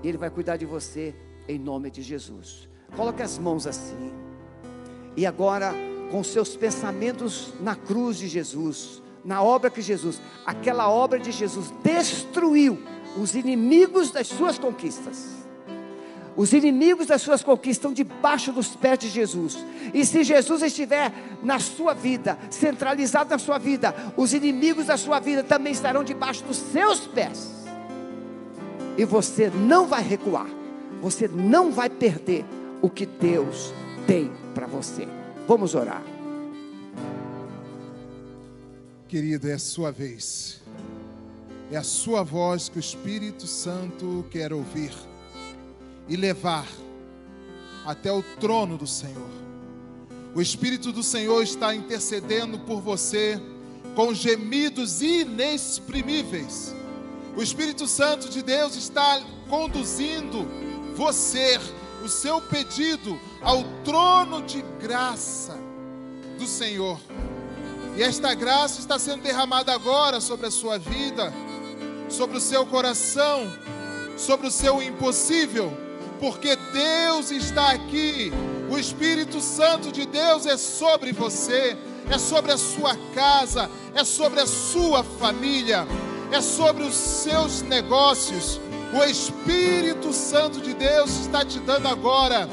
[0.03, 1.15] Ele vai cuidar de você
[1.47, 2.69] em nome de Jesus.
[2.95, 4.13] Coloque as mãos assim.
[5.17, 5.73] E agora,
[6.11, 11.73] com seus pensamentos na cruz de Jesus, na obra que Jesus, aquela obra de Jesus
[11.83, 12.77] destruiu
[13.17, 15.35] os inimigos das suas conquistas.
[16.35, 19.57] Os inimigos das suas conquistas estão debaixo dos pés de Jesus.
[19.93, 25.19] E se Jesus estiver na sua vida, centralizado na sua vida, os inimigos da sua
[25.19, 27.65] vida também estarão debaixo dos seus pés.
[28.97, 30.47] E você não vai recuar.
[31.01, 32.45] Você não vai perder
[32.81, 33.73] o que Deus
[34.05, 35.07] tem para você.
[35.47, 36.03] Vamos orar.
[39.07, 40.64] Querido, é a sua vez.
[41.71, 44.93] É a sua voz que o Espírito Santo quer ouvir
[46.07, 46.67] e levar
[47.85, 49.29] até o trono do Senhor.
[50.35, 53.41] O Espírito do Senhor está intercedendo por você
[53.95, 56.75] com gemidos inexprimíveis.
[57.35, 60.45] O Espírito Santo de Deus está conduzindo
[60.95, 61.59] você,
[62.03, 65.57] o seu pedido, ao trono de graça
[66.37, 66.99] do Senhor.
[67.97, 71.33] E esta graça está sendo derramada agora sobre a sua vida,
[72.09, 73.51] sobre o seu coração,
[74.17, 75.71] sobre o seu impossível,
[76.19, 78.31] porque Deus está aqui.
[78.69, 81.77] O Espírito Santo de Deus é sobre você,
[82.09, 85.87] é sobre a sua casa, é sobre a sua família,
[86.31, 88.59] é sobre os seus negócios.
[88.93, 92.47] O Espírito Santo de Deus está te dando agora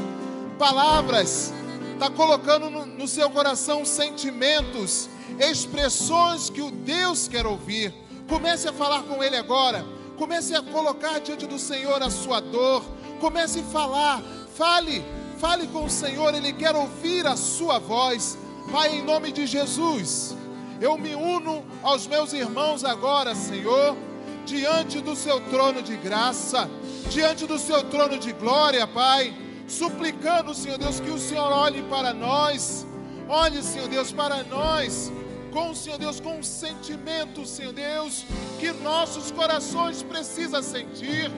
[0.58, 1.52] palavras,
[1.92, 7.92] está colocando no, no seu coração sentimentos expressões que o Deus quer ouvir.
[8.32, 9.84] Comece a falar com Ele agora.
[10.16, 12.82] Comece a colocar diante do Senhor a sua dor.
[13.20, 14.22] Comece a falar.
[14.56, 15.04] Fale,
[15.38, 16.34] fale com o Senhor.
[16.34, 18.38] Ele quer ouvir a sua voz.
[18.72, 20.34] Pai, em nome de Jesus,
[20.80, 23.94] eu me uno aos meus irmãos agora, Senhor,
[24.46, 26.70] diante do seu trono de graça,
[27.10, 29.36] diante do seu trono de glória, Pai,
[29.68, 32.86] suplicando, Senhor Deus, que o Senhor olhe para nós.
[33.28, 35.12] Olhe, Senhor Deus, para nós
[35.52, 38.24] com, Senhor Deus, com um sentimento, Senhor Deus,
[38.58, 41.30] que nossos corações precisam sentir.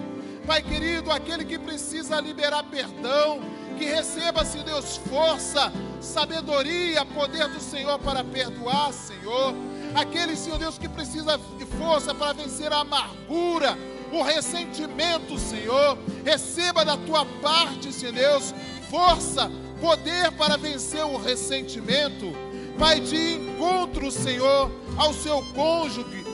[0.47, 3.41] Pai querido, aquele que precisa liberar perdão,
[3.77, 9.55] que receba, Senhor Deus, força, sabedoria, poder do Senhor para perdoar, Senhor.
[9.95, 13.77] Aquele, Senhor Deus, que precisa de força para vencer a amargura,
[14.12, 15.99] o ressentimento, Senhor.
[16.25, 18.55] Receba da tua parte, Senhor Deus,
[18.91, 19.51] força,
[19.81, 22.54] poder para vencer o ressentimento.
[22.79, 26.25] Pai, de encontro, Senhor, ao seu cônjuge,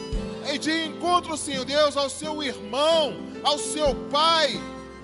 [0.52, 3.14] e de encontro, Senhor Deus, ao seu irmão,
[3.44, 4.60] ao seu pai.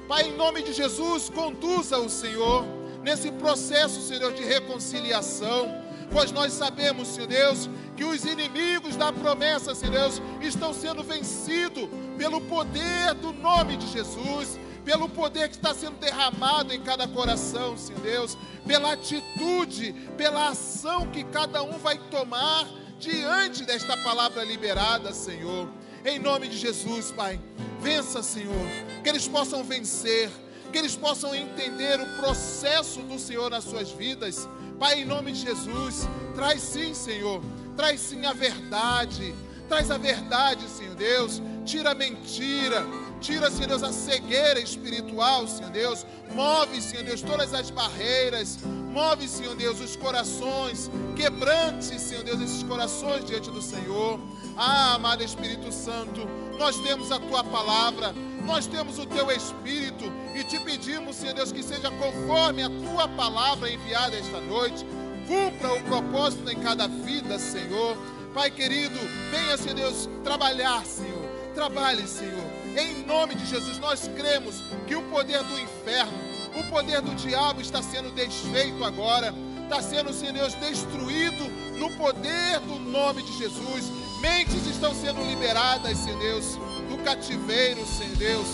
[0.08, 2.64] Pai, em nome de Jesus, conduza o Senhor
[3.02, 5.68] nesse processo, Senhor, de reconciliação,
[6.10, 11.88] pois nós sabemos, Senhor Deus, que os inimigos da promessa, Senhor Deus, estão sendo vencidos
[12.16, 17.76] pelo poder do nome de Jesus pelo poder que está sendo derramado em cada coração,
[17.76, 22.64] Senhor Deus, pela atitude, pela ação que cada um vai tomar
[22.96, 25.68] diante desta palavra liberada, Senhor.
[26.04, 27.40] Em nome de Jesus, Pai,
[27.80, 28.54] vença, Senhor,
[29.02, 30.30] que eles possam vencer,
[30.70, 34.48] que eles possam entender o processo do Senhor nas suas vidas.
[34.78, 37.42] Pai, em nome de Jesus, traz sim, Senhor,
[37.76, 39.34] traz sim a verdade,
[39.68, 42.86] traz a verdade, Senhor Deus, tira a mentira,
[43.20, 46.06] Tira, Senhor Deus, a cegueira espiritual, Senhor Deus.
[46.34, 48.58] Move, Senhor Deus, todas as barreiras.
[48.64, 50.90] Move, Senhor Deus, os corações.
[51.16, 54.20] Quebrante, Senhor Deus, esses corações diante do Senhor.
[54.56, 56.26] Ah, amado Espírito Santo,
[56.58, 58.14] nós temos a tua palavra,
[58.44, 60.04] nós temos o teu Espírito
[60.34, 64.86] e te pedimos, Senhor Deus, que seja conforme a tua palavra enviada esta noite.
[65.26, 67.96] Cumpra o propósito em cada vida, Senhor.
[68.32, 68.98] Pai querido,
[69.30, 71.26] venha, Senhor Deus, trabalhar, Senhor.
[71.54, 72.45] Trabalhe, Senhor
[72.76, 76.12] em nome de Jesus, nós cremos que o poder do inferno,
[76.56, 81.44] o poder do diabo está sendo desfeito agora, está sendo, Senhor Deus, destruído
[81.78, 83.84] no poder do nome de Jesus.
[84.20, 86.58] Mentes estão sendo liberadas, Senhor Deus,
[86.88, 88.46] do cativeiro, Senhor Deus.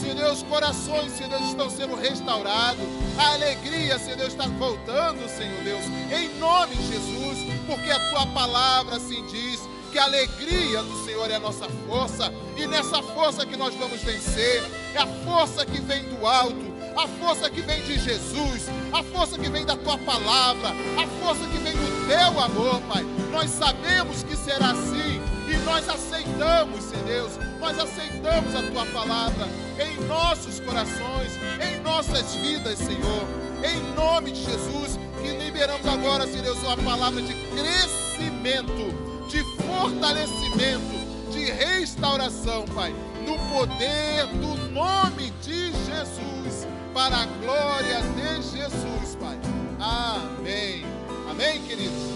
[0.00, 2.84] Senhor Deus, corações, Senhor Deus, estão sendo restaurados.
[3.18, 8.26] A alegria, Senhor Deus, está voltando, Senhor Deus, em nome de Jesus, porque a tua
[8.28, 9.60] palavra assim diz
[9.90, 14.00] que a alegria do Senhor é a nossa força, e nessa força que nós vamos
[14.02, 14.62] vencer,
[14.94, 19.38] é a força que vem do alto, a força que vem de Jesus, a força
[19.38, 23.04] que vem da tua palavra, a força que vem do teu amor, Pai.
[23.32, 29.48] Nós sabemos que será assim e nós aceitamos, Senhor Deus, nós aceitamos a tua palavra
[29.78, 33.24] em nossos corações, em nossas vidas, Senhor,
[33.64, 41.30] em nome de Jesus, que liberamos agora, Senhor Deus, uma palavra de crescimento de fortalecimento,
[41.30, 42.92] de restauração, Pai,
[43.24, 49.38] no poder do nome de Jesus, para a glória de Jesus, Pai.
[49.78, 50.84] Amém.
[51.30, 52.10] Amém, queridos?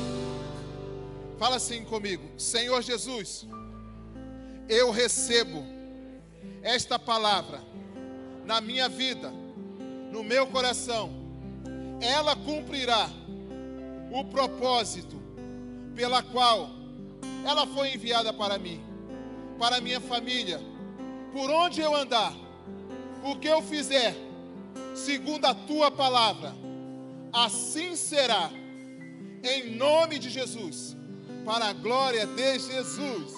[1.38, 3.46] Fala assim comigo, Senhor Jesus,
[4.68, 5.64] eu recebo
[6.62, 7.60] esta palavra
[8.44, 9.30] na minha vida,
[10.10, 11.10] no meu coração,
[12.00, 13.08] ela cumprirá
[14.10, 15.22] o propósito
[15.94, 16.83] pela qual
[17.44, 18.82] ela foi enviada para mim,
[19.58, 20.60] para minha família,
[21.32, 22.32] por onde eu andar,
[23.22, 24.14] o que eu fizer,
[24.94, 26.54] segundo a tua palavra,
[27.32, 28.50] assim será,
[29.42, 30.96] em nome de Jesus,
[31.44, 33.34] para a glória de Jesus.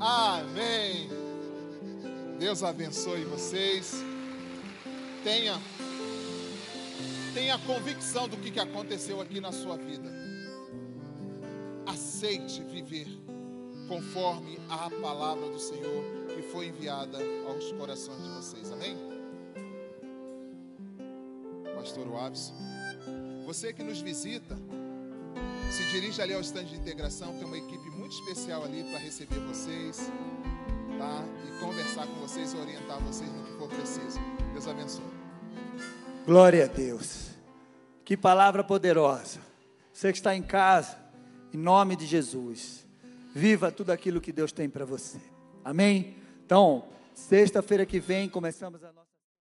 [0.00, 1.10] Amém.
[2.38, 4.02] Deus abençoe vocês.
[5.24, 5.60] Tenha,
[7.34, 10.10] tenha convicção do que aconteceu aqui na sua vida.
[11.86, 13.19] Aceite viver
[13.90, 17.18] conforme a palavra do Senhor que foi enviada
[17.48, 18.70] aos corações de vocês.
[18.70, 18.96] Amém?
[21.74, 22.54] Pastor Wabson,
[23.44, 24.56] você que nos visita,
[25.72, 29.40] se dirige ali ao estande de integração, tem uma equipe muito especial ali para receber
[29.40, 30.08] vocês,
[30.96, 31.24] tá?
[31.48, 34.20] E conversar com vocês, orientar vocês no que for preciso.
[34.52, 35.02] Deus abençoe.
[36.24, 37.30] Glória a Deus.
[38.04, 39.40] Que palavra poderosa.
[39.92, 40.96] Você que está em casa,
[41.52, 42.79] em nome de Jesus,
[43.34, 45.18] viva tudo aquilo que Deus tem para você.
[45.64, 46.16] Amém?
[46.44, 48.99] Então, sexta-feira que vem começamos a